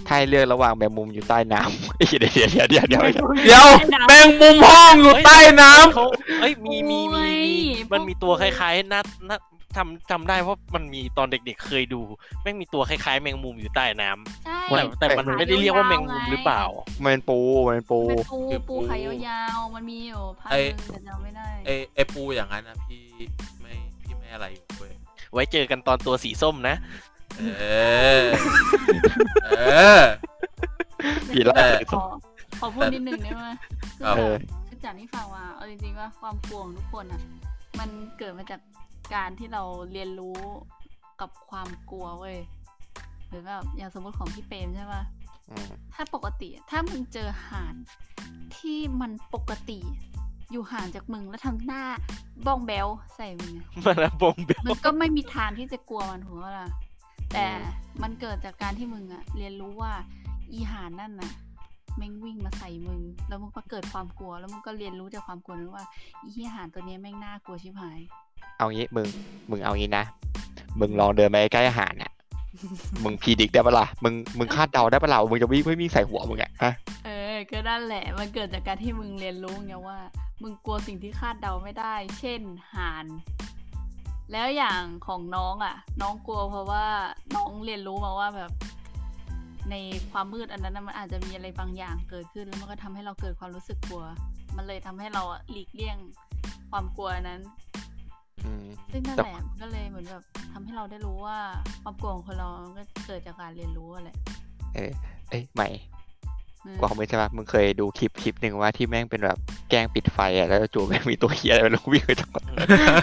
[0.07, 3.67] ถ้าให้เลือกระหว่างแมงมุมอยู่ใต้น้ำเดี๋ยวเดี๋ยวเดี๋ยวเดี๋ยวเดี๋ยวเดี๋ยว
[4.07, 6.05] แมงมุมห้องอยู่ใต้น้ำเขา
[6.41, 9.37] เอ้ยมีมีมีมีโอ้ยมันมีตัวคล้ายๆหน้าหน้า
[9.77, 12.01] จำจำได้เพราะมันมีตอนเด็กๆ เคยดู
[12.41, 16.63] แม่งมีตัวคล้ายๆ แมงมุมอยู่ใต้น้ำใช่แต่แต่มันไม่ได้เรียกว่าแมงมุมหรือเปล่า
[17.03, 23.01] มันเป็นปูมันเป็นปูเป็นปูคือปูปูขายยาวๆมันมีอยู่พันไอ้หนึ่งแต่จำไม่ได้ไอไอปูอย่างนั้นนะพี่
[23.61, 24.93] ไม่พี่ไม่อะไรอยู่เว้ย
[25.33, 26.75] ไว้เจอกันตอนตัวสีส้มนะ
[27.37, 27.63] เอ
[28.21, 28.25] อ
[29.45, 29.51] เอ
[29.99, 30.01] อ
[31.29, 32.03] ผีไล่แต่ขอ
[32.59, 33.45] ขอพูดนิดนึงได้ไหม
[33.97, 34.35] คือครับ แบเอบอ
[34.67, 37.21] คือจากที่ฟังมาเอาจริงๆว่าความกลัวของทุกคนอะ
[37.79, 38.61] มันเกิดมาจาก
[39.15, 40.39] การที่เราเรียนรู้
[41.21, 42.37] กับความกลัวเว้ย
[43.29, 45.03] หรือแบบอย่างสมมติของพี่เปรมใช่ปะ
[45.51, 47.75] อืมถ้าปกติอะถ้ามึงเจอห่าน
[48.57, 49.79] ที่มันปกติ
[50.51, 51.83] อยู่ห่างจากมึงแล้วทำหน้า
[52.45, 56.67] บ้องแบลใส่มึงอะมันอะบงเบลมันก็ไม่มีทางที่จะกลัวมันถูกปะล่ะ
[57.33, 57.47] แต่
[58.01, 59.93] มันเกิดจากการที่มึงอะเรียนรู้ว่า
[60.53, 61.31] อีหานนั่นน่ะ
[61.97, 65.85] แม่งวิ่งมาใส่มึง แล้วมึงก็เกิดความกลัว แล้วมึงก็เรียนรู้จากความกลัวนั้นว่า
[66.23, 67.99] อีอีหานตัวเนี้ยแม่งน่ากลัวชิบหาย
[68.57, 69.07] เอางี้มึง
[69.49, 70.03] มึงเอางี้นะ
[70.79, 72.11] มึงลองเดินไปใกล้อาหารน่ะ
[73.03, 76.73] มึงพีดิกได้ปะล่ะ มึง มึงคาดเดาได้ปะล่ะว่ามึงจะวิ่งไม่วิ่งใส่หัวมึงอะฮะ
[77.05, 79.97] เออ ก็นั่นแหละ มันเกิดจากการที่มึงเรียนรู้ไงว่า
[80.41, 82.41] มึงกลัวสิ่งที่คาดเดาไม่ได้ เช่น
[82.75, 83.05] ห่าน
[84.31, 86.85] แล้วอย่างของน้องอะ น้องกลัวเพราะว่า
[87.35, 88.51] น้องเรียนรู้มาว่าแบบ
[89.71, 89.75] ใน
[90.11, 94.03] ความมืดอันนั้นนะมันอาจจะมีอะไรบางอย่างเกิดขึ้นแล้วมันก็ทำให้เราเกิดความรู้สึกกลัว
[94.57, 95.97] มันเลยทำให้เราอะหลีกเลี่ยง
[96.71, 97.41] ความกลัวนั้น
[98.45, 101.37] อืม ซึ่งนั่นแต่ แหละมันก็เลยเหมือนแบบทำให้เราได้รู้ว่า
[101.83, 104.17] ความกลัวของคนเรามันก็เกิดจากการเรียนรู้อะแหละ
[104.75, 104.91] เออ
[105.29, 105.69] เอ้ยใหม่
[106.63, 112.29] เออกว่าเขาไม่ใช่ปะมึงเคยดูคลิปคลิปหนึ่งว่าที่แม่งเป็นแบบแกล้งปิดไฟอะแล้วจู่ๆแม่งมีตัวเฮียอะไรไม่รู้วิ่งมาจาก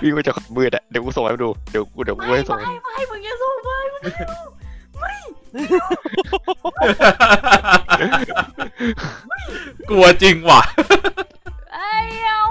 [0.03, 4.43] วิ่งมาจากความมืดอะเดี๋ยวกูส่งให้มึงดูเดี๋ยวกูเดี๋ยวกูไม่ให้ส่งไม่ไม่มึงอย่าสู้ไม่มึงอย่าสู้
[9.91, 10.63] กลัวจริงว่ะ
[11.75, 11.95] ไอ้
[12.27, 12.45] เอา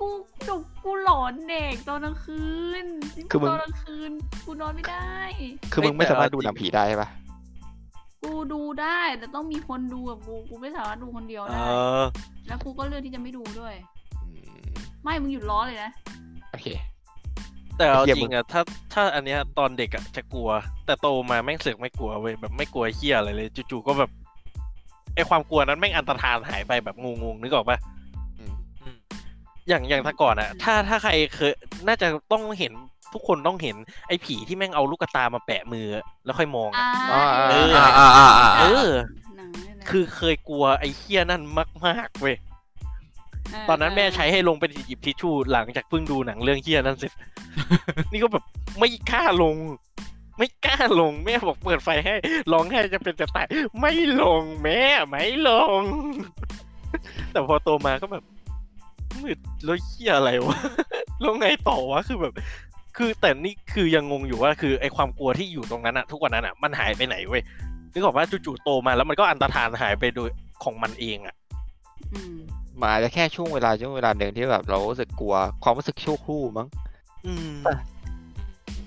[0.00, 0.08] กู
[0.48, 2.42] จุกกูหลอนเด็กตอนกลางคื
[2.82, 2.84] น
[3.30, 4.10] คือมึงตอนกลางคืน
[4.46, 5.14] กูนอนไม่ได้
[5.72, 7.08] คือมึงไม่สามารถดูหนังผีได้ใช่ปะ
[8.22, 11.64] กูดูได้แต่ต้องมีคนดูกับกูกูไม่สามารถดูคนเดียวเอได้
[11.98, 12.02] อ
[12.46, 13.74] แล้วกูก็เลือกที่จะไม่ดูด้วย
[14.22, 14.70] อืม
[15.02, 15.90] ไม่มึงหยุดล้อเลยนะ
[16.50, 16.66] โอเค
[17.76, 18.62] แต่เอาไอ้เหี้ยจริงอะถ้า
[18.92, 20.50] ถ้าอันเนี้ยตอนเด็กอะจะกลัว
[20.86, 24.10] แต่โตมาแม่งเสือกไม่กลัวเว้ยแบบไม่กลัวเฮียอะไรเลยจู่ๆก็แบบ
[25.14, 27.78] ไอความกลัวนั้นแม่งอันตรธานหายไปแบบงงๆนึกออกปะ
[28.38, 28.96] อืมอืม
[29.68, 31.52] อย่างอย่างแต่ก่อนอะถ้าถ้าใครเคย
[31.86, 32.72] น่าจะต้องเห็น
[33.14, 33.76] ทุกคนต้องเห็น
[34.08, 35.86] ไอ้ผีที่แม่งเอาลูกตามาแปะมือ
[36.24, 38.88] แล้วค่อยมองอ่าอะเอออ่าอ่าอ่าอ่าเออ
[39.36, 41.42] หนังเนี่ยนะคือเคยกลัวไอ้เฮี้ยนั่น
[41.86, 42.36] มากๆเว้ย
[43.50, 47.12] เตอนนั้นแม่ใช้ให้ลงไปหยิบทิชชู่หลังจากเพิ่งดูหนังเรื่องเฮี้ยนั่นเสร็จ
[48.12, 48.44] นี่ก็แบบ
[48.78, 49.56] ไม่กล้าลง
[50.38, 52.14] ไม่กล้าลงแม่บอกเปิดไฟให้
[52.52, 53.46] ร้องให้จะเป็นจะตาย
[53.80, 55.50] ไม่ลงแม่ไม่ล
[55.80, 55.82] ง
[57.32, 58.24] แต่พอโตมาก็แบบ
[59.22, 60.58] มืดแล้วเฮี้ยอะไรวะ
[61.20, 62.32] แล้วไงต่อวะคือแบบ
[62.96, 67.42] คือแต่นี่คือยังงงอยู่ว่าคือไอความกลัวที่อยู่ตรงนั้นอะทุกวันนั้นอะมันหายไปไหนเว้ย
[67.92, 70.28] นึกออกว่าจู่ๆโตมาแล้วมันก็อันตรธานหายไปโดย
[70.64, 71.34] ของมันเองอะ
[72.12, 72.36] อืม
[72.80, 76.68] มันอาจจะแค่ช่วงเวลาช่วงเวลาหนึ่งที่แบบเรารู้สึกกลัวความรู้สึกชั่วครู่มั้ง
[77.26, 77.58] อืม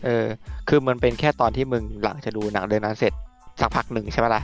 [0.03, 0.25] เออ
[0.69, 3.13] คือมันเป็นแค่ตอนที่มึงหลังจะดูหนังเรื่องนั้นเสร็จ
[3.59, 4.43] สักพักหนึ่งใช่ไหมล่ะ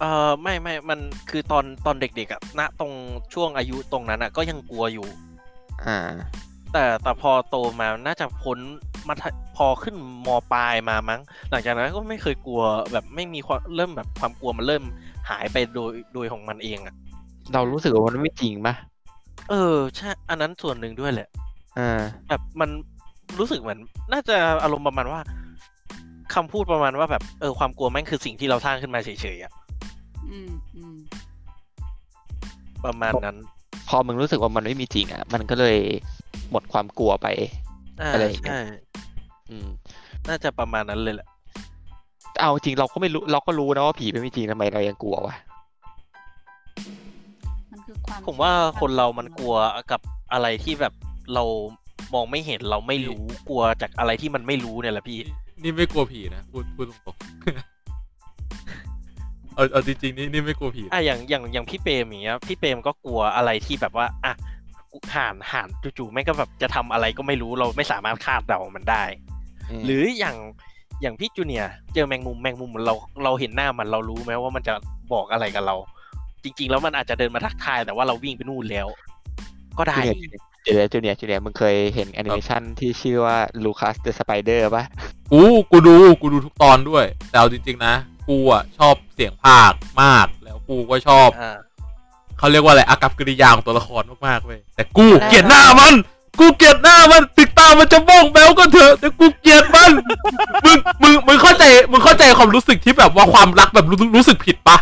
[0.00, 2.92] เออไม่ไม่มันคือตอนตอนเด็กๆอะณตรง
[3.34, 5.06] ช่วงอายุตรงนั้นอะก็ยังกลัวอยู่
[5.84, 5.98] อ่า
[6.72, 8.58] แต่แต่พอโตมาน่าจะพ้น
[9.08, 9.14] มา
[9.56, 9.96] พอขึ้น
[10.26, 11.20] มปลายมามั้ง
[11.50, 12.62] หลังจากนั้นก็ไม่เคยกลัว
[12.92, 14.82] แบบไม่มีความเริ่มแบบความกลัวมันเริ่ม
[15.30, 16.94] หายไปโดยโดยของมันเองอะ
[17.52, 18.74] เรารู้สึกว่ามันไม่จริงปะ
[19.50, 21.28] เออใช่อันนั้นส่วนหนึ่งด้วยแหละ
[21.78, 22.70] อ่าแบบมัน
[23.38, 23.78] รู้สึกเหมือน
[24.12, 25.20] น่าจะอารมณ์ประมาณว่า
[26.34, 29.52] คำพูดประมาณว่าแบบเออความกลัวแม่งคือสิ่งที่เราสร้างขึ้นมาเฉยๆอะ
[30.30, 30.96] อืมอืม
[32.84, 33.36] ประมาณนั้น
[33.88, 35.78] พอมึงรู้สึกว่ามันไม่มีจริงอะ มันก็เลย
[36.52, 37.26] หมดความกลัวไป
[38.00, 38.60] อ่าอะไรอย่างเงี้ยใช่
[39.50, 39.68] อืม
[40.28, 41.28] น่าจะประมาณนั้นเลยแหละ
[42.40, 45.34] เอาจริงเราก็ไม่รู้เราก็รู้นะว่าผีไม่มีจริงทำไมเรายังกลัววะ
[47.70, 49.54] มันคือความผมว่าคนเรามันกลัว
[49.90, 50.00] กับ
[50.32, 50.94] อะไรที่แบบ
[51.34, 51.44] เรา
[52.14, 55.18] มองไม่เห็นเราไม่รู้กลัวจากอะไรที่มันไม่รู้เนี่ยแหละพี่
[55.62, 57.72] นี่ไม่กลัวผีนะพูดพูดตรงๆ
[59.54, 64.32] เอาเอาจริงๆนี่นี่ไม่กลัวผีนะอะอย่างอย่างอย่างพี่เปรมอย่างเงี้ยพี่เปรมก็กลัวอะไรที่แบบว่าอะ
[65.14, 65.68] ห่านห่าน
[65.98, 69.04] จู่ๆแม่งก็แบบจะทำอะไรก็ไม่รู้เราไม่สามารถคาดเดามันได้
[69.78, 70.36] มหรืออย่าง
[71.02, 74.74] อย่างพี่จูเนียร์เจอแมงมุมแมงมุมเราเราเห็นหน้ามันเรารู้ไหมว่ามันจะ
[75.12, 75.76] บอกอะไรกับเรา
[76.44, 78.88] จริง ๆ แล้วมันอาจจะเดินมาทักทายแต่ว่าเราวิ่งไปนู่นแล้ว
[79.78, 79.96] ก็ได้
[80.66, 84.84] จูเนียร์จูเนียร์จูเนียร์มึงเคยเห็นแอนิเมชันที่ชื่อว่า Lucas the Spider ปะ
[85.32, 87.94] กูกูดูกูดูทุกตอนด้วย แต่เอาจริง ๆ นะ
[88.28, 89.72] กูอะชอบเสียงพากย์
[90.02, 91.58] มากแล้วกูก็ชอบอ่า
[92.38, 95.94] เขาเรียกว่าอะไรอากัปกิริยาของตัวละครมากๆเว้ยแต่กูเกลียดหน้ามัน
[96.40, 99.90] กูเกลียดหน้ามันถึงตามันจะบ้องแบวก็เถอะแต่กูเกลียดมัน
[100.64, 104.76] มึงมึงมึงเข้าใจมึงเข้าใจความรู้สึกที่แบบว่าความรักแบบรู้รู้สึกผิดปะ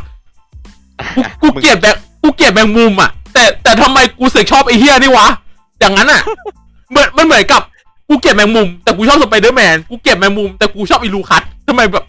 [1.14, 5.26] กูกูเกลียดแบบกูเกลียดแมงมุมอะ แต่แต่ทำไมกูเสือกชอบไอ้เหี้ยนี่วะ
[5.80, 6.20] อย่างนั้นอะ
[6.90, 7.62] เหมือนมันเหมือนกับ
[8.08, 12.04] กูเกลียดแมงมุมแต่กูชอบสไปเดอร์แมนกูเกลียดแมงมุมแต่กูชอบอีลูคัสทำไมแบบ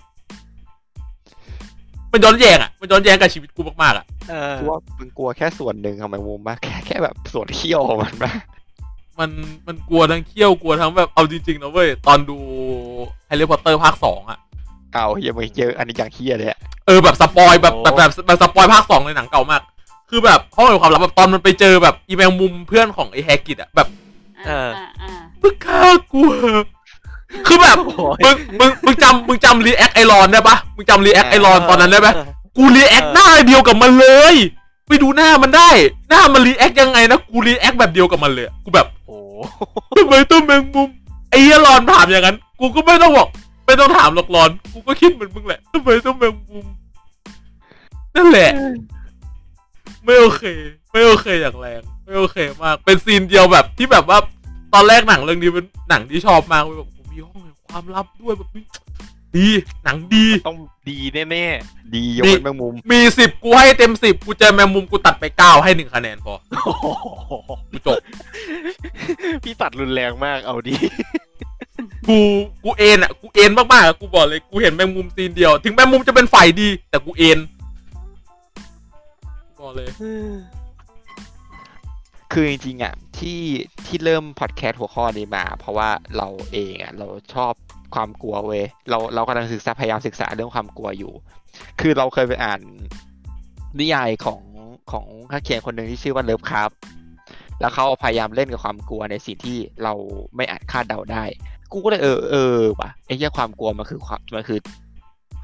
[2.11, 8.31] มันย้อนแย้งอะมันย้อนแย้งกับชีวิตกูมากๆอะเออกูว่ามึงกลัวแค่ส่วนหนึ่งของแมงมุมปะแค่แค่แบบส่วนเขี้ยวของมันปะ
[9.19, 9.29] มัน
[9.67, 12.37] มันกลัวทั้งเขี้ยวกลัวทั้งแบบเอาจริงๆนะเว้ยตอนดู
[13.27, 14.39] แฮร์รี่พอตเตอร์ภาคสองอะ
[14.93, 19.61] เอาเหี้ยมึงเจออันนี้อย่างเหี้ยเลยอะเออแบบ spoil แบบแบบแบบแบบ spoil ภาคสองในหนังเก่ามาก
[20.09, 23.87] คือแบบห้องแห่งความลับแบบตอนมันไปเจอแบบอีแมงมุมเพื่อนของไอ้แฮกริดอะแบบ
[24.47, 25.81] อ่าอ่าอ่ามึงฆ่า
[26.11, 26.65] กูเหอะ
[27.47, 32.09] คือแบบโอ้ยมึงมึงมึงจำมึงจำ react ไอ้รอนได้ปะมึงจำ react ไอ้รอนตอนนั้นได้ไหม
[32.57, 34.35] กู react หน้าเดียวกับมันเลย
[34.87, 35.69] ไปดูหน้ามันได้
[36.09, 39.17] หน้ามัน react ยังไงนะกู react แบบเดียวกับมันเลยอะกูแบบโอ้
[39.97, 40.89] ทำไมต้องแมงมุม
[41.29, 43.27] ไอ้เหี้ยรอนถามอย่างนั้น กูก็ไม่ต้องบอก
[43.65, 46.65] ไม่ต้องถามหรอกรอน กูก็คิดเหมือนมึงแหละทำไมต้องแมงมุม
[48.15, 48.49] นั่นแหละ
[50.03, 50.43] ไม่โอเค
[50.91, 54.17] ไม่โอเคอย่างแรง ไม่โอเคมาก เป็น scene เดียวแบบที่แบบว่า
[54.73, 58.65] ตอนแรกหนังเรื่องนี้เป็นหนังที่ชอบมากเว้ยแบบโอ้โห มีห้องแห่งความลับด้วยแบบนี้
[59.37, 59.47] ดี
[59.83, 60.57] หนังดี ต้อง
[60.89, 60.97] ดี
[61.31, 61.45] แน่
[61.95, 67.33] ดียกเป็นแมงมุม มีสิบกูให้เต็มสิบกูเจอแมงมุมกูตัดไปเก้าให้หนึ่งคะแนนพอๆโอ้โห
[67.71, 67.97] กูจบ
[69.43, 70.75] พี่ตัดรุนแรงมากเอาดี
[72.07, 72.17] กู
[72.63, 77.39] กูเอ็นอะกูเอ็นมากๆอะกูบอกเลยกูเห็นแมงมุมซีนเดียว ถึงแมงมุมจะเป็นฝ่ายดี แต่กูเอ็น
[79.59, 79.89] บอกเลย
[82.31, 83.41] คือจริงๆอะที่
[83.85, 87.53] ที่เริ่มพอดแคสต์หัวข้อนี้มา เพราะว่าเราเองอะเราชอบ
[87.95, 91.13] ความกลัวเว้ยเราเรากำลังศึกษาพยายามศึกษาเรื่องความกลัวอยู่
[91.81, 92.61] คือเราเคยไปอ่าน
[93.79, 94.41] นิยายของ
[94.91, 96.69] ของนักเขียนคนหนึ่งที่ชื่อว่าเลิฟครับ
[97.59, 99.93] แล้วเขาพยายามเล่นกับความกลัวในสิ่งที่เรา
[100.35, 101.23] ไม่อาจคาดเดาได้
[101.71, 104.59] กูก็เลยเออเออว่ะไอ้เหี้ยความกลัวมันคือความมันคือ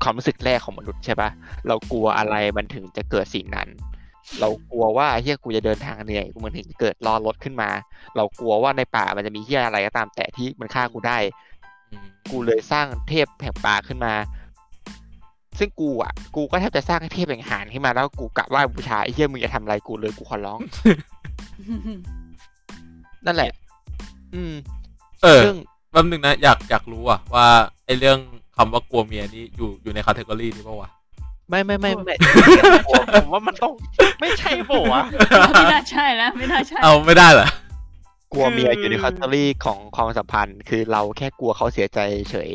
[0.03, 1.29] ความรู้สึกแรกของมนุษย์ใช่ปะ
[1.67, 3.67] เรากลัวอะไรมันถึงจะเกิดสิ่งนั้น
[4.39, 7.69] เรากลัวว่าเฮียกูจะเดินทางเหนื่อยกูมันถึงเกิดรอรถขึ้นมา
[8.15, 11.17] เรากลัวว่าในป่ามันจะมีเฮียอะไรก็ตาม แต่ที่มันฆ่ากูได้
[12.31, 14.13] กูเลยสร้างเทพแห่งป่าขึ้นมา
[15.59, 20.59] ซึ่งกูอะ กูก็แทบจะสร้างเทพแห่งอาหารขึ้นมาแล้วกูกะว่าบูชาไอ้เฮียมึงจะทำอะไรกูเลยกูขอร้อง
[23.25, 23.51] นั่นแหละ
[24.33, 24.53] อืม
[25.23, 25.55] เออซึ่ง
[25.91, 27.47] แป๊บนึงนะ อยากอยากรู้อะว่า
[27.85, 28.17] ไอเรื่อง
[28.57, 30.89] คำว่ากลัวเมียนี่อยู่อยู่ในคาเทกอรี่นี้ปะวะ
[31.49, 32.15] ไม่ไม่ไม่ไม่
[32.87, 32.91] ผ
[33.25, 33.73] มว่ามันต้อง
[34.21, 35.01] ไม่ใช่ปะวะ
[35.53, 37.47] ไม่น่าใช่แล้วไม่น่าใช่เอาไม่ได้เหรอ
[38.33, 41.99] กลัวเมียคืออยู่ในคัตเตอรี่ของความสัมพันธ์ คือเราแค่กลัวเขาเสียใจ
[42.31, 42.51] เฉย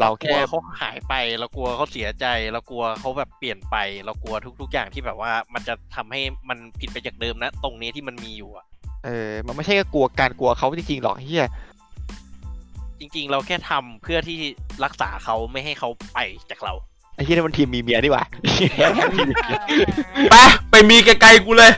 [0.00, 8.64] เรากลัแค่วเขาหายไปเรากลัวเขาเสียใจเรากลัวเขาแบบเปลี่ยนไป เรากลัวทุก ๆ อย่างที่แบบว่า มันจะทำให้มันผิดไปจากเดิมนะ ตรงนี้ที่มันมีอยู่อะ
[9.04, 11.48] เออ มันไม่ใช่แค่กลัวการกลัวเขาจริงๆหรอกเฮีย
[12.98, 14.38] จริง ๆ เราแค่ทำเพื่อที่
[14.84, 16.18] รักษาเขาไม่ให้เขาไป
[16.50, 16.72] จากเรา
[17.16, 18.24] ไอ้เฮียนี่มันทีมมีเมียนี่หว่า
[20.30, 20.34] ไป
[20.70, 21.72] ไปมีไกลๆกูเลย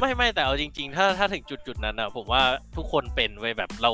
[0.00, 2.42] ไม่ไม่แต่เอาจริง ๆ ถ้าถ้าถึงจุดจุดๆนั้นอะผมว่า
[2.76, 3.92] ทุกคนเป็นไว้ยแบบเรา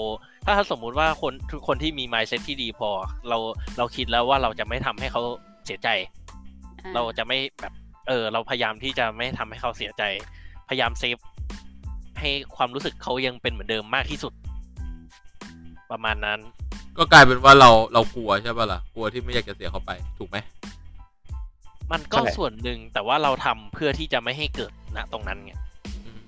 [0.57, 2.91] ถ้าสมมุติว่าคนทุกคนที่มี mindset ที่ดีพอ
[3.29, 3.39] เรา
[3.79, 5.23] เราคิดแล้วว่าเราจะไม่ทำให้เขา
[5.67, 5.89] เสียใจ
[6.95, 7.73] เราจะไม่แบบ
[8.09, 10.03] เออ เราพยายามที่จะไม่ทำให้เขาเสียใจ
[10.69, 11.17] พยายามเซฟ
[12.21, 14.33] ให้ความรู้สึกเขายังเป็นเหมือนเดิมมากที่สุด
[15.91, 16.39] ประมาณนั้น
[16.99, 20.37] ก็กลายเป็นว่าเราเรากลัวใช่ป่ะล่ะกลัวที่ไม่อยากจะเสียเขาไป ถูกไหม
[21.93, 25.53] มันก็ใช่ส่วนหนึ่งแต่ว่าเราทำเพื่อที่จะไม่ให้เกิดณตรงนั้นไง
[26.05, 26.19] อืม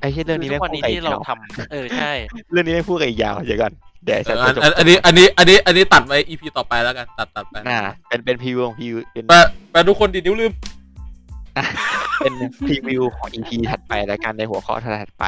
[0.00, 2.12] ไอ้เฮียเรื่องนี้ทุไม่กวันพูดนี้กับอีที่กเรายาวทำเออใช่
[2.52, 3.72] เรื่องนี้ไม่พูดกับอีกยาวเดี๋ยวก่อน
[4.04, 9.32] เดี๋ยวไอ้เอสัตอว์อันจะจบอันอันนี้อันนี้อันนี้อันนี้ตัดไว้ EP ต่อไปแล้วกัน ตัดตัดไปอ่าเป็นเป็นพรีวิวของพรีวิวเป็นไป
[9.72, 10.52] ไปทุกคนดินิ้วลืม
[12.18, 12.34] เป็น
[12.66, 15.24] พรีวิวของ EP ถัดไปแล้วกันในหัวข้อถัดไป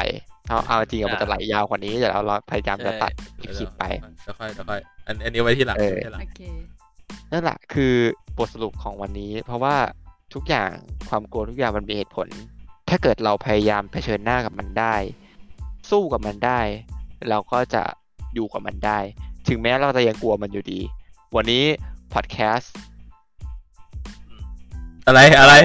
[0.47, 3.11] เอาเอาจริงอะมันจะไหลยาวกว่านี้แต่เราเราพยายามจะตัด
[3.57, 3.83] คลิปไป
[4.23, 6.41] เดี๋ยวค่อยเดี๋ยวค่อยอันอันนี้ไว้ที่หลังเออที่หลังโอเค
[7.31, 7.93] นั่นแหละคือ
[8.37, 9.75] บทสรุปของวันนี้ เพราะว่า
[10.33, 10.69] ทุกอย่าง
[11.09, 12.27] ความกลัวทุกอย่างมันมีเหตุผล
[12.89, 14.95] ถ้าเกิดเราพยายามเผชิญหน้ากับมันได้
[15.89, 16.59] สู้กับมันได้
[17.29, 17.83] เราก็จะ
[18.33, 18.99] อยู่กับมันได้
[19.47, 20.79] ถึงแม้เราจะยังกลัวมันอยู่ดี
[21.35, 21.63] วันนี้
[22.13, 22.73] พอดแคสต์
[25.07, 25.55] อะไรอะไร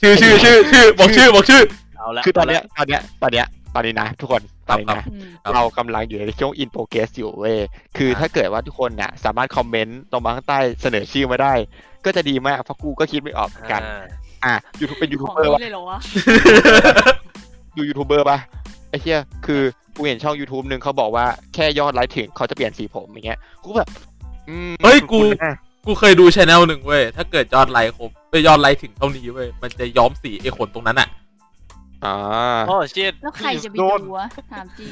[0.00, 1.62] ชื่อชื่อชื่อชื่อบอกชื่อบอกชื่อ
[1.98, 7.58] เอาละคือตอนเนี้ยเาละตอนเนี้ยตอนเนี้ย ตอนนี้นะ ทุกคนตอนนี้ครันะบอืมครับเรากำลังอยู่ในช่วง in progress อยู่เว้ย
[7.96, 11.52] คือครับถ้าเกิดว่าทุกคนน่ะสามารถคอมเมนต์ตรงมาข้างใต้เสนอชื่อมาได้
[12.04, 13.82] ก็จะดีมากเพราะกูก็คิดไม่ออกเหมือนกัน
[14.44, 15.98] อ่าอะยูทูบเป็นยูขทูอบงเบอร์นี้ปะเลยเหรอวะ
[17.76, 18.38] ดูยูทูบเบอร์ปะ
[18.90, 19.62] ไอ้เหี้ยคือ
[19.96, 23.88] กูเห็นช่อง YouTube หนึ่งเขาบอกว่าแค่ยอดไลค์ถึงเขาจะเปลี่ยนสีผมอย่างเงี้ยกูแบบ
[24.48, 25.56] อืมเฮ้ยกูคุ้นๆนะ
[25.86, 31.08] กูเคยดูชแนลหนึ่งเว้ยถ้าเกิดยอดไลค์ครบไปยอดไลค์ถึงเท่านี้เว้ยมันจะย้อมสีไอ้ขนตรงนั้นอะ
[32.04, 32.16] อ่า
[32.68, 34.90] โอ้เชิดแล้วใครจะไปโดดูนวะถามจริง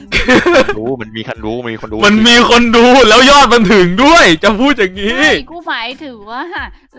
[0.78, 6.42] รู้มันมีคนรู้มันมีคนรู้มันมีคนดูแล้วยอดมันถึงด้วย จะพูดอย่างนี้ใช่กูหมายถึงว่า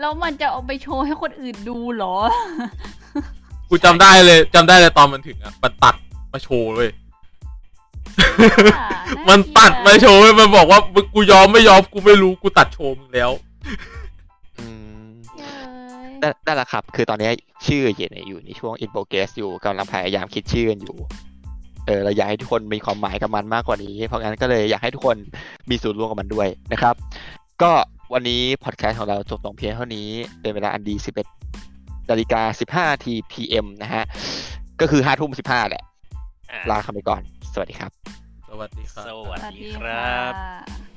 [0.00, 2.16] แล้วมันจะเอาไปโชว์ให้คนอื่นดูเหรอ
[3.68, 5.94] กูจำได้เลยจำได้เลยตอนมันถึงอะมันตัด
[6.32, 6.90] มาโชว์เลย
[8.78, 13.30] อ่าามันตัดเกลีมายโชว์เว้ยมันบอกว่ามึงกูยอมไม่ยอมกูไม่รู้กูตัดโชว์มึงแล้ว
[13.66, 14.07] อืมเย้ย
[16.22, 17.30] นั่นนั่นแหละครับ คือตอนนี้
[17.66, 20.96] ชื่อเย็นอยู่ในช่วง in progress อยู่กำลังพยายามคิดชื่อกันอยู่
[21.86, 25.16] เออเราอยากให้ทุกคนมีความหมายกับมันมากกว่านี้ เพราะงั้นก็เลยอยากให้ทุกคน
[25.70, 26.94] มีส่วนร่วมกับมันด้วยนะครับ
[27.62, 27.72] ก็
[28.12, 30.08] วันนี้พอดแคสต์ของเราจบลงเพียงเท่านี้
[30.40, 30.94] เป็นเวลาอันดี
[31.52, 32.42] 11นาฬิกา
[32.84, 34.04] 15นาที PM นะฮะ
[34.80, 35.84] ก็คือ5ทุ่ม15 แหละ
[36.50, 37.90] อะลาคำไปก่อน สวัสดีครับ
[38.48, 40.87] สวัสดีครับสสวัสวัสดีดีคครัรับบ